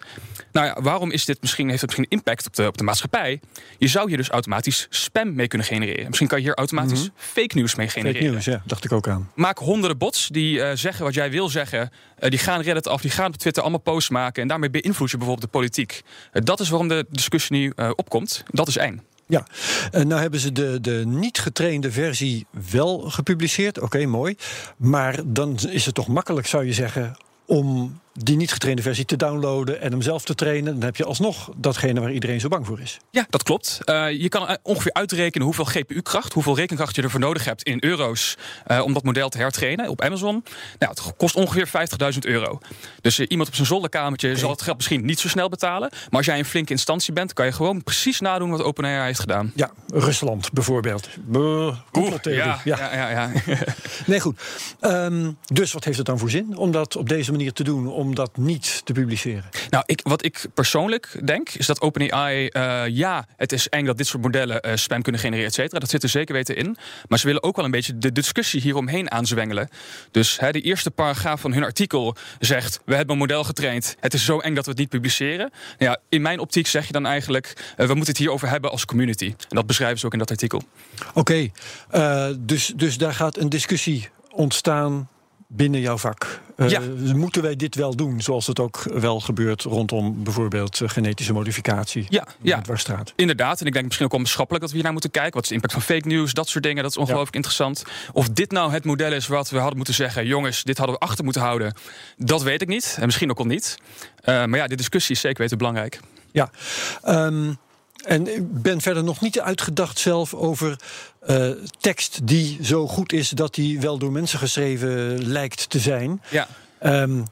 Nou 0.52 0.66
ja, 0.66 0.82
waarom 0.82 1.10
is 1.10 1.24
dit 1.24 1.40
misschien, 1.40 1.68
heeft 1.68 1.80
het 1.80 1.90
misschien 1.90 2.18
impact 2.18 2.46
op 2.46 2.56
de, 2.56 2.66
op 2.66 2.78
de 2.78 2.84
maatschappij? 2.84 3.40
Je 3.78 3.88
zou 3.88 4.08
hier 4.08 4.16
dus 4.16 4.28
automatisch 4.28 4.86
spam 4.90 5.34
mee 5.34 5.48
kunnen 5.48 5.66
genereren. 5.66 6.06
Misschien 6.06 6.28
kan 6.28 6.38
je 6.38 6.44
hier 6.44 6.54
automatisch 6.54 7.00
mhm. 7.00 7.10
fake 7.16 7.54
nieuws 7.54 7.74
mee 7.74 7.88
genereren. 7.88 8.22
Fake 8.22 8.30
nieuws, 8.30 8.44
ja, 8.44 8.62
dacht 8.66 8.84
ik 8.84 8.92
ook 8.92 9.08
aan. 9.08 9.30
Maak 9.34 9.58
honderden 9.58 9.98
bots 9.98 10.28
die 10.28 10.58
uh, 10.58 10.70
zeggen 10.74 11.04
wat 11.04 11.14
jij 11.14 11.30
wil 11.30 11.48
zeggen. 11.48 11.90
Uh, 12.20 12.30
die 12.30 12.38
gaan 12.38 12.60
Reddit 12.60 12.86
af, 12.88 13.00
die 13.00 13.10
gaan 13.10 13.26
op 13.26 13.36
Twitter 13.36 13.62
allemaal 13.62 13.80
posts 13.80 14.10
maken. 14.10 14.42
En 14.42 14.48
daarmee 14.48 14.70
beïnvloed 14.70 15.10
je 15.10 15.16
bijvoorbeeld 15.16 15.52
de 15.52 15.58
politiek. 15.58 16.02
Uh, 16.32 16.42
dat 16.44 16.60
is 16.60 16.68
waarom 16.68 16.88
de 16.88 17.06
discussie 17.10 17.56
nu 17.56 17.72
opkomt. 17.96 18.42
Dat 18.50 18.68
is 18.68 18.76
eng. 18.76 19.02
Ja, 19.26 19.46
en 19.90 20.08
nou 20.08 20.20
hebben 20.20 20.40
ze 20.40 20.52
de, 20.52 20.80
de 20.80 21.02
niet 21.06 21.38
getrainde 21.38 21.92
versie 21.92 22.46
wel 22.70 22.98
gepubliceerd. 22.98 23.80
Oké, 23.80 24.06
mooi. 24.06 24.36
Maar 24.76 25.20
dan 25.24 25.58
is 25.70 25.86
het 25.86 25.94
toch 25.94 26.08
makkelijk, 26.08 26.46
zou 26.46 26.66
je 26.66 26.72
zeggen, 26.72 27.16
om 27.46 28.00
die 28.22 28.36
niet 28.36 28.52
getrainde 28.52 28.82
versie 28.82 29.04
te 29.04 29.16
downloaden 29.16 29.80
en 29.80 29.90
hem 29.90 30.02
zelf 30.02 30.24
te 30.24 30.34
trainen. 30.34 30.74
Dan 30.74 30.82
heb 30.82 30.96
je 30.96 31.04
alsnog 31.04 31.50
datgene 31.56 32.00
waar 32.00 32.12
iedereen 32.12 32.40
zo 32.40 32.48
bang 32.48 32.66
voor 32.66 32.80
is. 32.80 32.98
Ja, 33.10 33.26
dat 33.30 33.42
klopt. 33.42 33.78
Uh, 33.84 34.10
je 34.10 34.28
kan 34.28 34.56
ongeveer 34.62 34.92
uitrekenen 34.92 35.46
hoeveel 35.46 35.64
GPU-kracht, 35.64 36.32
hoeveel 36.32 36.56
rekenkracht 36.56 36.96
je 36.96 37.02
ervoor 37.02 37.20
nodig 37.20 37.44
hebt 37.44 37.62
in 37.62 37.76
euro's 37.80 38.36
uh, 38.66 38.80
om 38.84 38.92
dat 38.92 39.02
model 39.02 39.28
te 39.28 39.38
hertrainen 39.38 39.88
op 39.88 40.02
Amazon. 40.02 40.44
Nou, 40.78 40.92
het 40.92 41.16
kost 41.16 41.34
ongeveer 41.34 41.68
50.000 42.12 42.18
euro. 42.20 42.58
Dus 43.00 43.18
uh, 43.18 43.26
iemand 43.28 43.48
op 43.48 43.54
zijn 43.54 43.66
zolderkamertje 43.66 44.28
okay. 44.28 44.40
zal 44.40 44.50
het 44.50 44.62
geld 44.62 44.76
misschien 44.76 45.04
niet 45.04 45.20
zo 45.20 45.28
snel 45.28 45.48
betalen. 45.48 45.88
Maar 45.90 46.18
als 46.18 46.26
jij 46.26 46.38
een 46.38 46.44
flinke 46.44 46.72
instantie 46.72 47.12
bent, 47.12 47.32
kan 47.32 47.46
je 47.46 47.52
gewoon 47.52 47.82
precies 47.82 48.20
nadoen 48.20 48.50
wat 48.50 48.62
OpenAI 48.62 49.04
heeft 49.06 49.20
gedaan. 49.20 49.52
Ja, 49.54 49.70
Rusland 49.86 50.52
bijvoorbeeld. 50.52 51.08
Oeh, 51.34 51.76
ja, 52.22 52.60
ja, 52.64 52.94
ja, 52.94 53.10
ja, 53.10 53.30
nee, 54.06 54.20
goed. 54.20 54.40
Um, 54.80 55.36
dus 55.46 55.72
wat 55.72 55.84
heeft 55.84 55.96
het 55.96 56.06
dan 56.06 56.18
voor 56.18 56.30
zin 56.30 56.56
om 56.56 56.70
dat 56.70 56.96
op 56.96 57.08
deze 57.08 57.30
manier 57.30 57.52
te 57.52 57.64
doen? 57.64 57.88
Om 57.88 58.07
om 58.08 58.14
dat 58.14 58.36
niet 58.36 58.80
te 58.84 58.92
publiceren? 58.92 59.44
Nou, 59.70 59.84
ik, 59.86 60.00
wat 60.02 60.24
ik 60.24 60.46
persoonlijk 60.54 61.26
denk, 61.26 61.48
is 61.48 61.66
dat 61.66 61.80
OpenAI, 61.80 62.48
uh, 62.52 62.82
ja, 62.86 63.26
het 63.36 63.52
is 63.52 63.68
eng 63.68 63.84
dat 63.84 63.96
dit 63.96 64.06
soort 64.06 64.22
modellen 64.22 64.66
uh, 64.66 64.72
spam 64.74 65.02
kunnen 65.02 65.20
genereren, 65.20 65.48
et 65.48 65.54
cetera. 65.54 65.78
Dat 65.78 65.90
zit 65.90 66.02
er 66.02 66.08
zeker 66.08 66.34
weten 66.34 66.56
in. 66.56 66.76
Maar 67.08 67.18
ze 67.18 67.26
willen 67.26 67.42
ook 67.42 67.56
wel 67.56 67.64
een 67.64 67.70
beetje 67.70 67.98
de 67.98 68.12
discussie 68.12 68.60
hieromheen 68.60 69.10
aanzwengelen. 69.10 69.68
Dus 70.10 70.40
hè, 70.40 70.50
de 70.50 70.60
eerste 70.60 70.90
paragraaf 70.90 71.40
van 71.40 71.52
hun 71.52 71.64
artikel 71.64 72.16
zegt: 72.38 72.80
We 72.84 72.94
hebben 72.94 73.12
een 73.12 73.20
model 73.20 73.44
getraind. 73.44 73.96
Het 74.00 74.14
is 74.14 74.24
zo 74.24 74.38
eng 74.38 74.54
dat 74.54 74.64
we 74.64 74.70
het 74.70 74.80
niet 74.80 74.88
publiceren. 74.88 75.50
Nou 75.78 75.90
ja, 75.92 75.98
in 76.08 76.22
mijn 76.22 76.38
optiek 76.38 76.66
zeg 76.66 76.86
je 76.86 76.92
dan 76.92 77.06
eigenlijk: 77.06 77.46
uh, 77.56 77.86
We 77.86 77.94
moeten 77.94 78.12
het 78.12 78.18
hierover 78.18 78.48
hebben 78.48 78.70
als 78.70 78.84
community. 78.84 79.26
En 79.26 79.56
dat 79.56 79.66
beschrijven 79.66 79.98
ze 79.98 80.06
ook 80.06 80.12
in 80.12 80.18
dat 80.18 80.30
artikel. 80.30 80.62
Oké, 81.14 81.50
okay, 81.90 82.36
dus, 82.38 82.72
dus 82.76 82.98
daar 82.98 83.14
gaat 83.14 83.36
een 83.36 83.48
discussie 83.48 84.08
ontstaan 84.30 85.08
binnen 85.48 85.80
jouw 85.80 85.98
vak. 85.98 86.40
Uh, 86.58 86.68
ja. 86.68 86.80
Moeten 87.14 87.42
wij 87.42 87.56
dit 87.56 87.74
wel 87.74 87.96
doen, 87.96 88.20
zoals 88.20 88.46
het 88.46 88.60
ook 88.60 88.82
wel 88.92 89.20
gebeurt 89.20 89.62
rondom 89.62 90.22
bijvoorbeeld 90.22 90.80
uh, 90.80 90.88
genetische 90.88 91.32
modificatie? 91.32 92.06
Ja, 92.08 92.26
ja. 92.42 92.60
Dwarsstraat. 92.60 93.12
inderdaad. 93.16 93.60
En 93.60 93.66
ik 93.66 93.72
denk 93.72 93.84
misschien 93.84 94.06
ook 94.06 94.12
onbeschappelijk 94.12 94.60
dat 94.60 94.70
we 94.70 94.76
hier 94.76 94.84
naar 94.84 94.94
moeten 94.94 95.10
kijken. 95.10 95.32
Wat 95.32 95.42
is 95.42 95.48
de 95.48 95.54
impact 95.54 95.72
van 95.72 95.82
fake 95.82 96.08
news, 96.08 96.32
dat 96.32 96.48
soort 96.48 96.64
dingen. 96.64 96.82
Dat 96.82 96.90
is 96.90 96.96
ongelooflijk 96.96 97.30
ja. 97.30 97.36
interessant. 97.36 97.84
Of 98.12 98.28
dit 98.28 98.50
nou 98.50 98.72
het 98.72 98.84
model 98.84 99.12
is 99.12 99.26
wat 99.26 99.50
we 99.50 99.58
hadden 99.58 99.76
moeten 99.76 99.94
zeggen... 99.94 100.26
jongens, 100.26 100.62
dit 100.62 100.78
hadden 100.78 100.96
we 100.96 101.00
achter 101.00 101.24
moeten 101.24 101.42
houden. 101.42 101.74
Dat 102.16 102.42
weet 102.42 102.62
ik 102.62 102.68
niet. 102.68 102.96
En 102.98 103.04
misschien 103.04 103.30
ook 103.30 103.38
al 103.38 103.44
niet. 103.44 103.78
Uh, 104.20 104.24
maar 104.44 104.58
ja, 104.58 104.66
de 104.66 104.76
discussie 104.76 105.14
is 105.14 105.20
zeker 105.20 105.40
weten 105.40 105.58
belangrijk. 105.58 106.00
Ja. 106.32 106.50
Um, 107.06 107.58
en 108.04 108.34
ik 108.36 108.62
ben 108.62 108.80
verder 108.80 109.04
nog 109.04 109.20
niet 109.20 109.40
uitgedacht 109.40 109.98
zelf 109.98 110.34
over 110.34 110.76
uh, 111.28 111.50
tekst 111.80 112.26
die 112.26 112.58
zo 112.62 112.86
goed 112.86 113.12
is 113.12 113.28
dat 113.28 113.54
die 113.54 113.80
wel 113.80 113.98
door 113.98 114.12
mensen 114.12 114.38
geschreven 114.38 115.26
lijkt 115.26 115.70
te 115.70 115.78
zijn. 115.78 116.22
Ja. 116.28 116.48
Um, 116.82 117.24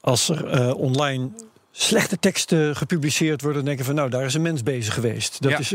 als 0.00 0.28
er 0.28 0.60
uh, 0.60 0.74
online 0.74 1.30
slechte 1.76 2.18
teksten 2.18 2.76
gepubliceerd 2.76 3.40
worden, 3.40 3.58
dan 3.58 3.68
denken 3.68 3.84
van 3.84 3.94
nou, 3.94 4.10
daar 4.10 4.24
is 4.24 4.34
een 4.34 4.42
mens 4.42 4.62
bezig 4.62 4.94
geweest. 4.94 5.42
Dat 5.42 5.50
ja. 5.50 5.58
is, 5.58 5.72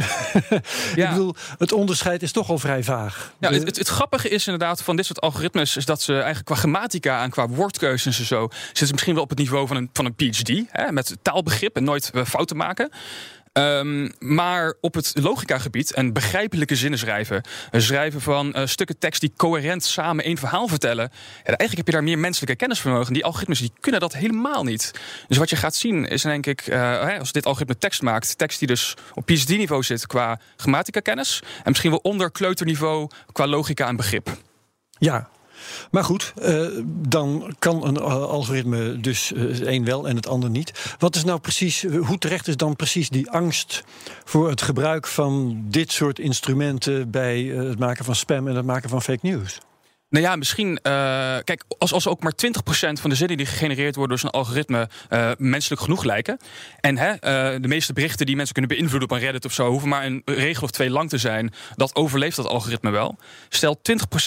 ik 1.03 1.09
bedoel, 1.09 1.35
het 1.57 1.71
onderscheid 1.71 2.21
is 2.21 2.31
toch 2.31 2.49
al 2.49 2.57
vrij 2.57 2.83
vaag. 2.83 3.33
Ja, 3.39 3.51
het, 3.51 3.63
het, 3.63 3.77
het, 3.77 3.87
grappige 3.87 4.29
is 4.29 4.47
inderdaad 4.47 4.81
van 4.81 4.95
dit 4.95 5.05
soort 5.05 5.21
algoritmes, 5.21 5.77
is 5.77 5.85
dat 5.85 6.01
ze 6.01 6.13
eigenlijk 6.13 6.45
qua 6.45 6.55
grammatica 6.55 7.23
en 7.23 7.29
qua 7.29 7.47
woordkeuzes 7.47 8.19
en 8.19 8.25
zo, 8.25 8.47
zitten 8.65 8.91
misschien 8.91 9.13
wel 9.13 9.23
op 9.23 9.29
het 9.29 9.39
niveau 9.39 9.67
van 9.67 9.77
een, 9.77 9.89
van 9.93 10.05
een 10.05 10.15
PhD, 10.15 10.63
hè, 10.67 10.91
met 10.91 11.17
taalbegrip 11.21 11.75
en 11.75 11.83
nooit 11.83 12.11
uh, 12.13 12.25
fouten 12.25 12.57
maken. 12.57 12.91
Um, 13.59 14.11
maar 14.19 14.73
op 14.81 14.93
het 14.93 15.11
logicagebied 15.13 15.93
en 15.93 16.13
begrijpelijke 16.13 16.75
zinnen 16.75 16.99
schrijven, 16.99 17.43
schrijven 17.71 18.21
van 18.21 18.53
uh, 18.55 18.65
stukken 18.65 18.97
tekst 18.97 19.21
die 19.21 19.33
coherent 19.35 19.83
samen 19.83 20.23
één 20.23 20.37
verhaal 20.37 20.67
vertellen, 20.67 21.09
ja, 21.13 21.43
eigenlijk 21.43 21.77
heb 21.77 21.85
je 21.85 21.91
daar 21.91 22.03
meer 22.03 22.19
menselijke 22.19 22.55
kennisvermogen. 22.55 23.13
Die 23.13 23.25
algoritmes 23.25 23.59
die 23.59 23.71
kunnen 23.79 24.01
dat 24.01 24.13
helemaal 24.13 24.63
niet. 24.63 24.91
Dus 25.27 25.37
wat 25.37 25.49
je 25.49 25.55
gaat 25.55 25.75
zien 25.75 26.05
is 26.05 26.21
denk 26.21 26.45
ik, 26.45 26.67
uh, 26.67 27.19
als 27.19 27.31
dit 27.31 27.45
algoritme 27.45 27.77
tekst 27.77 28.01
maakt, 28.01 28.37
tekst 28.37 28.59
die 28.59 28.67
dus 28.67 28.95
op 29.13 29.25
PhD-niveau 29.25 29.83
zit 29.83 30.07
qua 30.07 30.39
grammatica 30.57 30.99
kennis 30.99 31.39
en 31.57 31.69
misschien 31.69 31.89
wel 31.91 31.99
onder 31.99 32.31
kleuterniveau 32.31 33.09
qua 33.31 33.47
logica 33.47 33.87
en 33.87 33.95
begrip. 33.95 34.37
Ja, 34.97 35.29
maar 35.91 36.03
goed, 36.03 36.33
uh, 36.41 36.67
dan 36.85 37.55
kan 37.59 37.87
een 37.87 37.99
algoritme 37.99 38.99
dus 38.99 39.31
uh, 39.31 39.67
één 39.67 39.83
wel 39.83 40.07
en 40.07 40.15
het 40.15 40.27
ander 40.27 40.49
niet. 40.49 40.95
Wat 40.99 41.15
is 41.15 41.23
nou 41.23 41.39
precies, 41.39 41.83
hoe 41.83 42.17
terecht 42.17 42.47
is 42.47 42.57
dan 42.57 42.75
precies 42.75 43.09
die 43.09 43.29
angst 43.29 43.83
voor 44.23 44.49
het 44.49 44.61
gebruik 44.61 45.07
van 45.07 45.63
dit 45.67 45.91
soort 45.91 46.19
instrumenten 46.19 47.11
bij 47.11 47.41
het 47.43 47.79
maken 47.79 48.05
van 48.05 48.15
spam 48.15 48.47
en 48.47 48.55
het 48.55 48.65
maken 48.65 48.89
van 48.89 49.01
fake 49.01 49.19
news? 49.21 49.59
Nou 50.09 50.25
ja, 50.25 50.35
misschien. 50.35 50.69
Uh, 50.69 51.37
kijk, 51.43 51.63
als, 51.77 51.93
als 51.93 52.07
ook 52.07 52.23
maar 52.23 52.33
20% 52.45 52.49
van 53.01 53.09
de 53.09 53.15
zinnen 53.15 53.37
die 53.37 53.45
gegenereerd 53.45 53.95
worden 53.95 54.17
door 54.17 54.29
zo'n 54.31 54.41
algoritme 54.41 54.89
uh, 55.09 55.31
menselijk 55.37 55.81
genoeg 55.81 56.03
lijken. 56.03 56.37
En 56.79 56.97
hè, 56.97 57.09
uh, 57.11 57.61
de 57.61 57.67
meeste 57.67 57.93
berichten 57.93 58.25
die 58.25 58.35
mensen 58.35 58.53
kunnen 58.53 58.77
beïnvloeden 58.77 59.09
op 59.09 59.15
een 59.15 59.23
Reddit 59.23 59.45
of 59.45 59.53
zo, 59.53 59.69
hoeven 59.69 59.89
maar 59.89 60.05
een 60.05 60.21
regel 60.25 60.63
of 60.63 60.71
twee 60.71 60.89
lang 60.89 61.09
te 61.09 61.17
zijn. 61.17 61.53
Dat 61.75 61.95
overleeft 61.95 62.35
dat 62.35 62.45
algoritme 62.45 62.89
wel. 62.89 63.17
Stel 63.49 63.79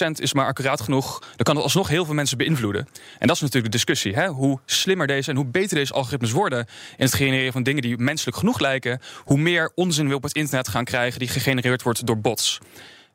20% 0.07 0.09
is 0.11 0.33
maar 0.33 0.45
accuraat 0.45 0.81
genoeg, 0.81 1.19
dan 1.19 1.43
kan 1.43 1.55
het 1.55 1.63
alsnog 1.63 1.87
heel 1.87 2.05
veel 2.05 2.13
mensen 2.13 2.37
beïnvloeden. 2.37 2.87
En 3.19 3.27
dat 3.27 3.35
is 3.35 3.41
natuurlijk 3.41 3.71
de 3.71 3.77
discussie. 3.77 4.13
Hè? 4.13 4.27
Hoe 4.27 4.59
slimmer 4.65 5.07
deze 5.07 5.29
en 5.29 5.35
hoe 5.35 5.45
beter 5.45 5.77
deze 5.77 5.93
algoritmes 5.93 6.31
worden 6.31 6.59
in 6.97 7.05
het 7.05 7.13
genereren 7.13 7.53
van 7.53 7.63
dingen 7.63 7.81
die 7.81 7.97
menselijk 7.97 8.37
genoeg 8.37 8.59
lijken, 8.59 9.01
hoe 9.23 9.37
meer 9.37 9.71
onzin 9.75 10.09
we 10.09 10.15
op 10.15 10.23
het 10.23 10.35
internet 10.35 10.67
gaan 10.67 10.85
krijgen 10.85 11.19
die 11.19 11.27
gegenereerd 11.27 11.81
wordt 11.81 12.05
door 12.05 12.19
bots. 12.19 12.59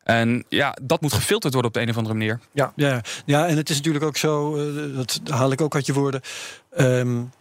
En 0.09 0.45
ja, 0.47 0.77
dat 0.81 1.01
moet 1.01 1.13
gefilterd 1.13 1.53
worden 1.53 1.71
op 1.71 1.77
de 1.77 1.83
een 1.83 1.89
of 1.89 1.97
andere 1.97 2.15
manier. 2.15 2.39
Ja, 2.51 2.73
ja, 2.75 3.01
ja 3.25 3.47
en 3.47 3.57
het 3.57 3.69
is 3.69 3.75
natuurlijk 3.75 4.05
ook 4.05 4.17
zo, 4.17 4.57
uh, 4.57 4.95
dat 4.95 5.19
haal 5.27 5.51
ik 5.51 5.61
ook 5.61 5.75
uit 5.75 5.85
je 5.85 5.93
woorden. 5.93 6.21
Um, 6.77 7.31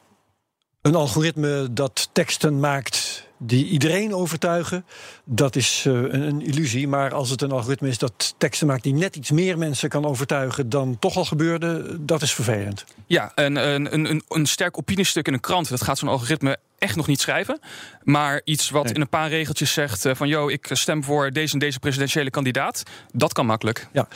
een 0.82 0.94
algoritme 0.94 1.68
dat 1.72 2.08
teksten 2.12 2.60
maakt 2.60 3.26
die 3.36 3.66
iedereen 3.66 4.14
overtuigen, 4.14 4.84
dat 5.24 5.56
is 5.56 5.84
uh, 5.86 5.94
een, 5.94 6.22
een, 6.22 6.42
illusie. 6.42 6.88
Maar 6.88 7.14
als 7.14 7.30
het 7.30 7.42
een 7.42 7.52
algoritme 7.52 7.88
is 7.88 7.98
dat 7.98 8.34
teksten 8.38 8.66
maakt 8.66 8.82
die 8.82 8.94
net 8.94 9.16
iets 9.16 9.30
meer 9.30 9.58
mensen 9.58 9.88
kan 9.88 10.04
overtuigen 10.04 10.68
dan 10.68 10.98
toch 10.98 11.16
al 11.16 11.24
gebeurde, 11.24 11.96
dat 12.04 12.22
is 12.22 12.34
vervelend. 12.34 12.84
Ja, 13.06 13.32
een, 13.34 13.56
een, 13.56 13.94
een, 13.94 14.22
een 14.28 14.46
sterk 14.46 14.78
opiniestuk 14.78 15.26
in 15.26 15.32
een 15.32 15.40
krant, 15.40 15.68
dat 15.68 15.82
gaat 15.82 15.98
zo'n 15.98 16.08
algoritme 16.08 16.58
echt 16.78 16.96
nog 16.96 17.06
niet 17.06 17.20
schrijven. 17.20 17.60
Maar 18.02 18.40
iets 18.44 18.70
wat 18.70 18.84
nee. 18.84 18.94
in 18.94 19.00
een 19.00 19.08
paar 19.08 19.28
regeltjes 19.28 19.72
zegt 19.72 20.04
uh, 20.04 20.14
van... 20.14 20.28
yo, 20.28 20.48
ik 20.48 20.68
stem 20.72 21.04
voor 21.04 21.32
deze 21.32 21.52
en 21.52 21.58
deze 21.58 21.78
presidentiële 21.78 22.30
kandidaat. 22.30 22.82
Dat 23.12 23.32
kan 23.32 23.46
makkelijk. 23.46 23.88
Ja, 23.92 24.08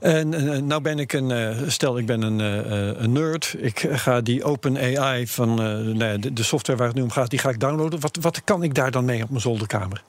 en 0.00 0.32
uh, 0.32 0.58
nou 0.58 0.82
ben 0.82 0.98
ik 0.98 1.12
een... 1.12 1.70
Stel, 1.70 1.98
ik 1.98 2.06
ben 2.06 2.22
een, 2.22 2.38
een, 3.02 3.12
nerd. 3.12 3.54
Ik 3.58 3.86
ga 3.90 4.20
die 4.20 4.44
Open 4.44 4.98
AI 4.98 5.26
van 5.26 5.54
nou 5.54 6.18
de, 6.18 6.32
de, 6.32 6.42
software 6.42 6.78
waar 6.78 6.88
het 6.88 6.96
nu 6.96 7.02
om 7.02 7.10
gaat... 7.10 7.30
die 7.30 7.38
ga 7.38 7.48
ik 7.48 7.60
downloaden. 7.60 8.00
Wat, 8.00 8.18
wat 8.20 8.44
kan 8.44 8.62
ik 8.62 8.74
daar 8.74 8.90
dan 8.90 9.04
mee 9.04 9.22
op 9.22 9.28
mijn 9.28 9.40
zolderkamer? 9.40 10.02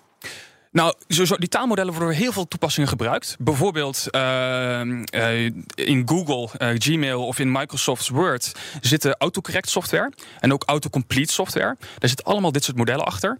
Nou, 0.79 0.93
sowieso, 1.07 1.35
die 1.37 1.49
taalmodellen 1.49 1.93
worden 1.93 2.15
heel 2.15 2.31
veel 2.31 2.47
toepassingen 2.47 2.89
gebruikt. 2.89 3.35
Bijvoorbeeld 3.39 4.07
uh, 4.11 4.81
uh, 4.81 5.51
in 5.75 6.03
Google, 6.05 6.49
uh, 6.57 6.75
Gmail 6.77 7.25
of 7.25 7.39
in 7.39 7.51
Microsoft 7.51 8.09
Word 8.09 8.51
zitten 8.81 9.15
autocorrect 9.17 9.69
software 9.69 10.11
en 10.39 10.53
ook 10.53 10.63
autocomplete 10.65 11.33
software. 11.33 11.77
Daar 11.97 12.09
zitten 12.09 12.25
allemaal 12.25 12.51
dit 12.51 12.63
soort 12.63 12.77
modellen 12.77 13.05
achter. 13.05 13.37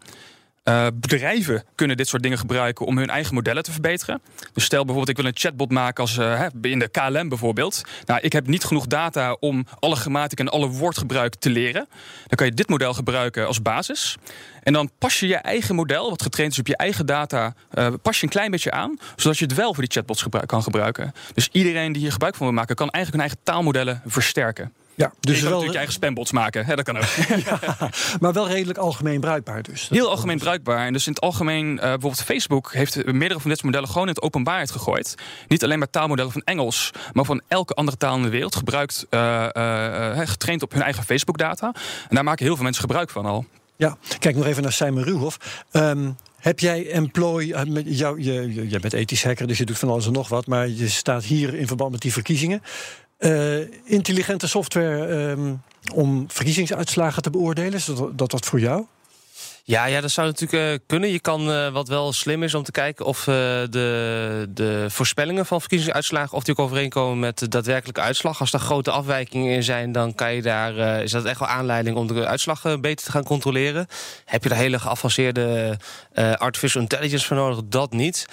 Uh, 0.69 0.88
bedrijven 0.93 1.63
kunnen 1.75 1.97
dit 1.97 2.08
soort 2.08 2.23
dingen 2.23 2.38
gebruiken 2.38 2.86
om 2.86 2.97
hun 2.97 3.10
eigen 3.10 3.34
modellen 3.34 3.63
te 3.63 3.71
verbeteren. 3.71 4.21
Dus 4.53 4.63
stel 4.63 4.86
bijvoorbeeld, 4.86 5.17
ik 5.17 5.23
wil 5.23 5.25
een 5.25 5.38
chatbot 5.38 5.71
maken 5.71 6.03
als 6.03 6.17
uh, 6.17 6.45
in 6.62 6.79
de 6.79 6.88
KLM 6.88 7.29
bijvoorbeeld. 7.29 7.82
Nou, 8.05 8.19
ik 8.21 8.34
heb 8.34 8.47
niet 8.47 8.63
genoeg 8.63 8.88
data 8.88 9.38
om 9.39 9.65
alle 9.79 9.95
grammatica 9.95 10.43
en 10.43 10.49
alle 10.49 10.67
woordgebruik 10.67 11.36
te 11.36 11.49
leren. 11.49 11.88
Dan 12.27 12.38
kan 12.38 12.45
je 12.45 12.53
dit 12.53 12.69
model 12.69 12.93
gebruiken 12.93 13.47
als 13.47 13.62
basis. 13.62 14.17
En 14.63 14.73
dan 14.73 14.91
pas 14.97 15.19
je 15.19 15.27
je 15.27 15.36
eigen 15.36 15.75
model, 15.75 16.10
wat 16.10 16.21
getraind 16.21 16.51
is 16.51 16.60
op 16.60 16.67
je 16.67 16.77
eigen 16.77 17.05
data, 17.05 17.53
uh, 17.73 17.88
pas 18.01 18.17
je 18.17 18.23
een 18.23 18.29
klein 18.29 18.51
beetje 18.51 18.71
aan, 18.71 18.99
zodat 19.15 19.38
je 19.38 19.45
het 19.45 19.55
wel 19.55 19.73
voor 19.73 19.84
die 19.84 19.91
chatbots 19.91 20.25
kan 20.45 20.63
gebruiken. 20.63 21.13
Dus 21.34 21.49
iedereen 21.51 21.91
die 21.91 22.01
hier 22.01 22.12
gebruik 22.12 22.36
van 22.36 22.45
wil 22.45 22.55
maken, 22.55 22.75
kan 22.75 22.89
eigenlijk 22.89 23.23
hun 23.23 23.32
eigen 23.32 23.43
taalmodellen 23.53 24.01
versterken. 24.05 24.73
Ja, 24.99 25.12
dus 25.19 25.35
je 25.35 25.41
kan 25.41 25.51
wel, 25.51 25.59
natuurlijk 25.59 25.71
je 25.71 25.77
eigen 25.77 25.93
spambots 25.93 26.31
maken. 26.31 26.65
Hè, 26.65 26.75
dat 26.75 26.85
kan 26.85 26.97
ook. 26.97 27.03
ja, 27.45 27.59
maar 28.19 28.33
wel 28.33 28.47
redelijk 28.47 28.77
algemeen 28.77 29.19
bruikbaar 29.19 29.62
dus. 29.63 29.81
Dat 29.81 29.97
Heel 29.97 30.09
algemeen 30.09 30.38
bruikbaar. 30.38 30.85
En 30.85 30.93
dus 30.93 31.07
in 31.07 31.12
het 31.12 31.21
algemeen, 31.21 31.71
uh, 31.73 31.79
bijvoorbeeld 31.79 32.23
Facebook 32.23 32.73
heeft 32.73 33.05
meerdere 33.05 33.39
van 33.39 33.49
dit 33.49 33.59
soort 33.59 33.63
modellen 33.63 33.88
gewoon 33.88 34.07
in 34.07 34.13
het 34.13 34.21
openbaarheid 34.21 34.71
gegooid. 34.71 35.15
Niet 35.47 35.63
alleen 35.63 35.79
maar 35.79 35.89
taalmodellen 35.89 36.31
van 36.31 36.41
Engels, 36.45 36.91
maar 37.13 37.25
van 37.25 37.41
elke 37.47 37.73
andere 37.73 37.97
taal 37.97 38.15
in 38.15 38.21
de 38.21 38.29
wereld 38.29 38.55
gebruikt, 38.55 39.05
uh, 39.09 39.47
uh, 39.53 40.19
getraind 40.23 40.63
op 40.63 40.71
hun 40.71 40.81
eigen 40.81 41.03
Facebook 41.03 41.38
data. 41.38 41.71
En 42.09 42.15
daar 42.15 42.23
maken 42.23 42.45
heel 42.45 42.55
veel 42.55 42.63
mensen 42.63 42.81
gebruik 42.81 43.09
van 43.09 43.25
al. 43.25 43.45
Ja, 43.75 43.97
kijk 44.19 44.35
nog 44.35 44.45
even 44.45 44.63
naar 44.63 44.73
Simon 44.73 45.03
Ruhoff. 45.03 45.63
Um, 45.71 46.15
heb 46.39 46.59
jij 46.59 46.91
employ, 46.91 47.43
jou, 47.85 48.21
je, 48.21 48.53
je, 48.53 48.69
je 48.69 48.79
bent 48.79 48.93
ethisch 48.93 49.23
hacker, 49.23 49.47
dus 49.47 49.57
je 49.57 49.65
doet 49.65 49.77
van 49.77 49.89
alles 49.89 50.05
en 50.05 50.13
nog 50.13 50.29
wat, 50.29 50.47
maar 50.47 50.67
je 50.67 50.89
staat 50.89 51.23
hier 51.23 51.53
in 51.53 51.67
verband 51.67 51.91
met 51.91 52.01
die 52.01 52.13
verkiezingen. 52.13 52.62
Uh, 53.19 53.60
intelligente 53.84 54.47
software 54.47 55.08
um, 55.29 55.62
om 55.93 56.25
verkiezingsuitslagen 56.27 57.21
te 57.21 57.29
beoordelen, 57.29 57.73
is 57.73 57.86
dat, 57.86 58.17
dat 58.17 58.32
wat 58.32 58.45
voor 58.45 58.60
jou? 58.60 58.86
Ja, 59.63 59.86
ja, 59.86 60.01
dat 60.01 60.12
zou 60.12 60.27
natuurlijk 60.27 60.71
uh, 60.71 60.79
kunnen. 60.88 61.12
Je 61.12 61.19
kan 61.19 61.49
uh, 61.49 61.71
wat 61.71 61.88
wel 61.88 62.13
slim 62.13 62.43
is 62.43 62.53
om 62.53 62.63
te 62.63 62.71
kijken 62.71 63.05
of 63.05 63.23
de, 63.23 64.47
de 64.49 64.86
voorspellingen 64.89 65.45
van 65.45 65.60
verkiezingsuitslagen 65.60 66.38
of 66.38 66.43
die 66.43 66.58
ook 66.58 66.65
overeenkomen 66.65 67.19
met 67.19 67.39
de 67.39 67.47
daadwerkelijke 67.47 68.01
uitslag. 68.01 68.39
Als 68.39 68.53
er 68.53 68.60
grote 68.60 68.91
afwijkingen 68.91 69.53
in 69.53 69.63
zijn, 69.63 69.91
dan 69.91 70.15
kan 70.15 70.34
je 70.34 70.41
daar, 70.41 71.03
is 71.03 71.12
dat 71.12 71.25
echt 71.25 71.39
wel 71.39 71.47
aanleiding 71.47 71.97
om 71.97 72.08
de 72.08 72.25
uitslag 72.25 72.62
beter 72.79 73.05
te 73.05 73.12
gaan 73.12 73.23
controleren. 73.23 73.88
Heb 74.25 74.43
je 74.43 74.49
daar 74.49 74.58
hele 74.58 74.79
geavanceerde 74.79 75.77
artificial 76.38 76.82
intelligence 76.82 77.25
voor 77.25 77.38
nodig? 77.38 77.62
Dat 77.65 77.91
niet. 77.91 78.25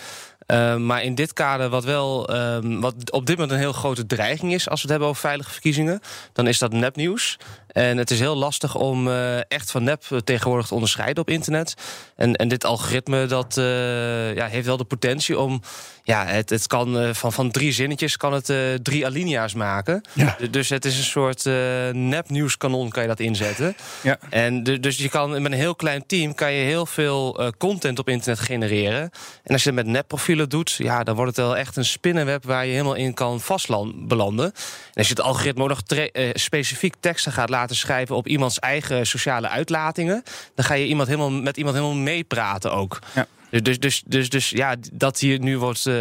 Uh, 0.46 0.76
maar 0.76 1.02
in 1.02 1.14
dit 1.14 1.32
kader, 1.32 1.68
wat 1.68 1.84
wel 1.84 2.36
um, 2.36 2.80
wat 2.80 2.94
op 3.10 3.26
dit 3.26 3.36
moment 3.36 3.54
een 3.54 3.62
heel 3.62 3.72
grote 3.72 4.06
dreiging 4.06 4.54
is, 4.54 4.68
als 4.68 4.82
we 4.82 4.82
het 4.82 4.90
hebben 4.90 5.08
over 5.08 5.20
veilige 5.20 5.50
verkiezingen, 5.50 6.00
dan 6.32 6.46
is 6.46 6.58
dat 6.58 6.72
nepnieuws. 6.72 7.38
En 7.76 7.96
het 7.96 8.10
is 8.10 8.20
heel 8.20 8.36
lastig 8.36 8.74
om 8.74 9.08
uh, 9.08 9.36
echt 9.50 9.70
van 9.70 9.84
nep 9.84 10.02
tegenwoordig 10.24 10.66
te 10.66 10.74
onderscheiden 10.74 11.22
op 11.22 11.30
internet. 11.30 11.74
En, 12.16 12.34
en 12.34 12.48
dit 12.48 12.64
algoritme 12.64 13.26
dat, 13.26 13.56
uh, 13.56 14.34
ja, 14.34 14.46
heeft 14.46 14.66
wel 14.66 14.76
de 14.76 14.84
potentie 14.84 15.38
om 15.38 15.62
ja, 16.02 16.26
het, 16.26 16.50
het 16.50 16.66
kan 16.66 17.02
uh, 17.02 17.14
van, 17.14 17.32
van 17.32 17.50
drie 17.50 17.72
zinnetjes 17.72 18.16
kan 18.16 18.32
het 18.32 18.52
drie 18.82 19.06
alinea's 19.06 19.54
maken. 19.54 20.02
Ja. 20.12 20.36
Dus 20.50 20.68
het 20.68 20.84
is 20.84 20.98
een 20.98 21.04
soort 21.04 21.44
uh, 21.44 21.54
nepnieuwskanon 21.92 22.90
kan 22.90 23.02
je 23.02 23.08
dat 23.08 23.20
inzetten. 23.20 23.76
Ja. 24.02 24.18
En 24.30 24.62
dus 24.62 24.96
je 24.96 25.08
kan 25.08 25.30
met 25.30 25.52
een 25.52 25.58
heel 25.58 25.74
klein 25.74 26.06
team 26.06 26.34
kan 26.34 26.52
je 26.52 26.64
heel 26.64 26.86
veel 26.86 27.52
content 27.58 27.98
op 27.98 28.08
internet 28.08 28.40
genereren. 28.40 29.10
En 29.42 29.52
als 29.52 29.62
je 29.62 29.68
het 29.68 29.78
met 29.78 29.86
nepprofielen 29.86 30.48
doet, 30.48 30.70
ja, 30.70 31.04
dan 31.04 31.14
wordt 31.14 31.36
het 31.36 31.46
wel 31.46 31.56
echt 31.56 31.76
een 31.76 31.84
spinnenweb 31.84 32.44
waar 32.44 32.66
je 32.66 32.72
helemaal 32.72 32.94
in 32.94 33.14
kan 33.14 33.40
vastlanden. 33.40 34.44
En 34.44 34.52
als 34.94 35.08
je 35.08 35.14
het 35.14 35.20
algoritme 35.20 35.62
ook 35.62 35.68
nog 35.68 35.82
specifiek 36.34 36.94
teksten 37.00 37.32
gaat 37.32 37.48
laten 37.48 37.65
schrijven 37.74 38.16
op 38.16 38.26
iemands 38.26 38.58
eigen 38.58 39.06
sociale 39.06 39.48
uitlatingen, 39.48 40.22
dan 40.54 40.64
ga 40.64 40.74
je 40.74 40.86
iemand 40.86 41.08
helemaal 41.08 41.30
met 41.30 41.56
iemand 41.56 41.76
helemaal 41.76 41.96
meepraten 41.96 42.72
ook. 42.72 42.98
Ja. 43.14 43.26
Dus, 43.50 43.78
dus, 43.78 44.02
dus, 44.06 44.28
dus 44.28 44.50
ja, 44.50 44.76
dat 44.92 45.18
hier 45.18 45.38
nu 45.38 45.58
wordt, 45.58 45.86
uh, 45.86 45.94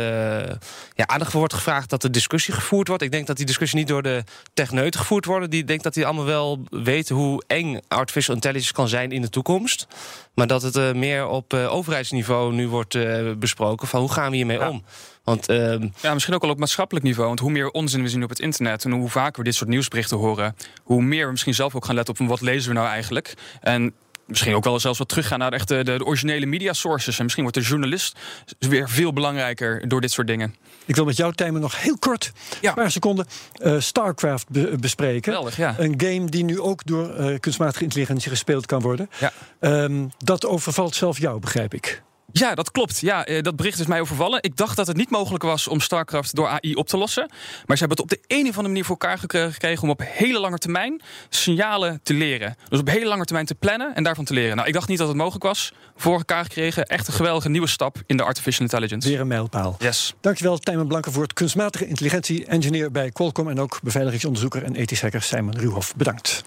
ja, 0.93 1.05
aandacht 1.05 1.31
voor 1.31 1.39
wordt 1.39 1.53
gevraagd 1.53 1.89
dat 1.89 2.01
de 2.01 2.09
discussie 2.09 2.53
gevoerd 2.53 2.87
wordt. 2.87 3.03
Ik 3.03 3.11
denk 3.11 3.27
dat 3.27 3.37
die 3.37 3.45
discussie 3.45 3.77
niet 3.79 3.87
door 3.87 4.01
de 4.01 4.23
techneuten 4.53 4.99
gevoerd 4.99 5.25
wordt. 5.25 5.51
Die 5.51 5.63
denk 5.63 5.83
dat 5.83 5.93
die 5.93 6.05
allemaal 6.05 6.25
wel 6.25 6.63
weten 6.69 7.15
hoe 7.15 7.43
eng 7.47 7.79
artificial 7.87 8.35
intelligence 8.35 8.73
kan 8.73 8.87
zijn 8.87 9.11
in 9.11 9.21
de 9.21 9.29
toekomst. 9.29 9.87
Maar 10.33 10.47
dat 10.47 10.61
het 10.61 10.75
uh, 10.75 10.91
meer 10.91 11.27
op 11.27 11.53
uh, 11.53 11.73
overheidsniveau 11.73 12.53
nu 12.53 12.67
wordt 12.67 12.97
besproken 13.39 13.87
van 13.87 13.99
hoe 13.99 14.11
gaan 14.11 14.29
we 14.29 14.35
hiermee 14.35 14.59
ja. 14.59 14.69
om. 14.69 14.83
Want, 15.25 15.49
uh, 15.49 15.75
ja, 16.01 16.13
misschien 16.13 16.35
ook 16.35 16.43
al 16.43 16.49
op 16.49 16.59
maatschappelijk 16.59 17.05
niveau. 17.05 17.27
Want 17.27 17.39
hoe 17.39 17.51
meer 17.51 17.69
onzin 17.69 18.01
we 18.01 18.09
zien 18.09 18.23
op 18.23 18.29
het 18.29 18.39
internet 18.39 18.85
en 18.85 18.91
hoe 18.91 19.09
vaker 19.09 19.37
we 19.37 19.43
dit 19.43 19.55
soort 19.55 19.69
nieuwsberichten 19.69 20.17
horen, 20.17 20.55
hoe 20.83 21.01
meer 21.01 21.25
we 21.25 21.31
misschien 21.31 21.53
zelf 21.53 21.75
ook 21.75 21.85
gaan 21.85 21.95
letten 21.95 22.19
op 22.19 22.27
wat 22.27 22.41
lezen 22.41 22.69
we 22.69 22.75
nou 22.75 22.87
eigenlijk. 22.87 23.33
En 23.61 23.93
misschien 24.25 24.55
ook 24.55 24.63
wel 24.63 24.79
zelfs 24.79 24.97
wat 24.99 25.09
teruggaan 25.09 25.39
naar 25.39 25.49
de, 25.49 25.55
echte, 25.55 25.83
de, 25.83 25.97
de 25.97 26.05
originele 26.05 26.45
media 26.45 26.73
sources. 26.73 27.17
En 27.17 27.23
misschien 27.23 27.43
wordt 27.43 27.57
de 27.59 27.63
journalist 27.63 28.17
weer 28.59 28.89
veel 28.89 29.13
belangrijker 29.13 29.87
door 29.87 30.01
dit 30.01 30.11
soort 30.11 30.27
dingen. 30.27 30.55
Ik 30.85 30.95
wil 30.95 31.05
met 31.05 31.17
jou, 31.17 31.33
Tijmen, 31.33 31.61
nog 31.61 31.81
heel 31.81 31.97
kort, 31.97 32.31
Ja. 32.61 32.69
een 32.69 32.75
paar 32.75 32.91
seconden, 32.91 33.27
uh, 33.61 33.79
StarCraft 33.79 34.49
be 34.49 34.75
bespreken. 34.79 35.23
Geweldig, 35.23 35.57
ja. 35.57 35.75
Een 35.77 35.93
game 35.97 36.29
die 36.29 36.43
nu 36.43 36.59
ook 36.59 36.85
door 36.85 37.19
uh, 37.19 37.39
kunstmatige 37.39 37.83
intelligentie 37.83 38.29
gespeeld 38.29 38.65
kan 38.65 38.81
worden. 38.81 39.09
Ja. 39.19 39.31
Um, 39.59 40.11
dat 40.17 40.45
overvalt 40.45 40.95
zelf 40.95 41.19
jou, 41.19 41.39
begrijp 41.39 41.73
ik. 41.73 42.03
Ja, 42.39 42.55
dat 42.55 42.71
klopt. 42.71 42.99
Ja, 42.99 43.25
eh, 43.25 43.41
dat 43.41 43.55
bericht 43.55 43.79
is 43.79 43.85
mij 43.85 43.99
overvallen. 43.99 44.43
Ik 44.43 44.57
dacht 44.57 44.75
dat 44.75 44.87
het 44.87 44.97
niet 44.97 45.09
mogelijk 45.09 45.43
was 45.43 45.67
om 45.67 45.79
StarCraft 45.79 46.35
door 46.35 46.47
AI 46.47 46.73
op 46.73 46.87
te 46.87 46.97
lossen. 46.97 47.29
Maar 47.65 47.77
ze 47.77 47.85
hebben 47.85 47.89
het 47.89 47.99
op 47.99 48.09
de 48.09 48.19
een 48.27 48.41
of 48.41 48.47
andere 48.47 48.67
manier 48.67 48.85
voor 48.85 48.97
elkaar 48.99 49.17
gekregen 49.51 49.83
om 49.83 49.89
op 49.89 50.01
hele 50.05 50.39
lange 50.39 50.57
termijn 50.57 51.01
signalen 51.29 51.99
te 52.03 52.13
leren. 52.13 52.55
Dus 52.69 52.79
op 52.79 52.87
hele 52.87 53.05
lange 53.05 53.25
termijn 53.25 53.45
te 53.45 53.55
plannen 53.55 53.95
en 53.95 54.03
daarvan 54.03 54.25
te 54.25 54.33
leren. 54.33 54.55
Nou, 54.55 54.67
ik 54.67 54.73
dacht 54.73 54.87
niet 54.87 54.97
dat 54.97 55.07
het 55.07 55.17
mogelijk 55.17 55.43
was. 55.43 55.73
Voor 55.95 56.17
elkaar 56.17 56.43
gekregen. 56.43 56.85
Echt 56.85 57.07
een 57.07 57.13
geweldige 57.13 57.49
nieuwe 57.49 57.67
stap 57.67 57.97
in 58.05 58.17
de 58.17 58.23
artificial 58.23 58.61
intelligence. 58.61 59.09
Weer 59.09 59.19
een 59.19 59.27
mijlpaal. 59.27 59.75
Yes. 59.79 60.13
Dankjewel, 60.21 60.57
Tijmen 60.57 60.87
Blanke, 60.87 61.11
voor 61.11 61.23
het 61.23 61.33
kunstmatige 61.33 61.87
intelligentie-engineer 61.87 62.91
bij 62.91 63.11
Qualcomm. 63.11 63.49
En 63.49 63.59
ook 63.59 63.79
beveiligingsonderzoeker 63.83 64.63
en 64.63 64.75
ethisch 64.75 65.01
hacker 65.01 65.21
Simon 65.21 65.57
Ruhoff. 65.57 65.95
Bedankt. 65.95 66.43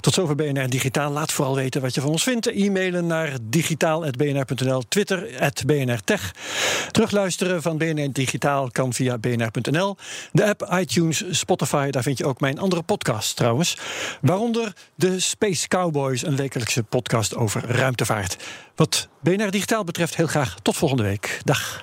Tot 0.00 0.14
zover 0.14 0.34
BNR 0.34 0.68
Digitaal. 0.68 1.10
Laat 1.10 1.32
vooral 1.32 1.54
weten 1.54 1.80
wat 1.80 1.94
je 1.94 2.00
van 2.00 2.10
ons 2.10 2.22
vindt. 2.22 2.46
E-mailen 2.46 3.06
naar 3.06 3.36
digitaal.bnr.nl, 3.42 4.82
Twitter 4.88 5.31
BNR 5.66 6.00
Tech. 6.04 6.30
Terugluisteren 6.90 7.62
van 7.62 7.78
BNR 7.78 8.12
Digitaal 8.12 8.70
kan 8.70 8.92
via 8.92 9.18
bnr.nl. 9.18 9.96
De 10.32 10.44
app, 10.44 10.68
iTunes, 10.72 11.24
Spotify, 11.30 11.90
daar 11.90 12.02
vind 12.02 12.18
je 12.18 12.26
ook 12.26 12.40
mijn 12.40 12.58
andere 12.58 12.82
podcasts 12.82 13.34
trouwens. 13.34 13.76
Waaronder 14.20 14.72
de 14.94 15.20
Space 15.20 15.68
Cowboys, 15.68 16.26
een 16.26 16.36
wekelijkse 16.36 16.82
podcast 16.82 17.36
over 17.36 17.66
ruimtevaart. 17.66 18.36
Wat 18.74 19.08
BNR 19.20 19.50
Digitaal 19.50 19.84
betreft, 19.84 20.16
heel 20.16 20.26
graag 20.26 20.56
tot 20.62 20.76
volgende 20.76 21.02
week. 21.02 21.40
Dag. 21.44 21.82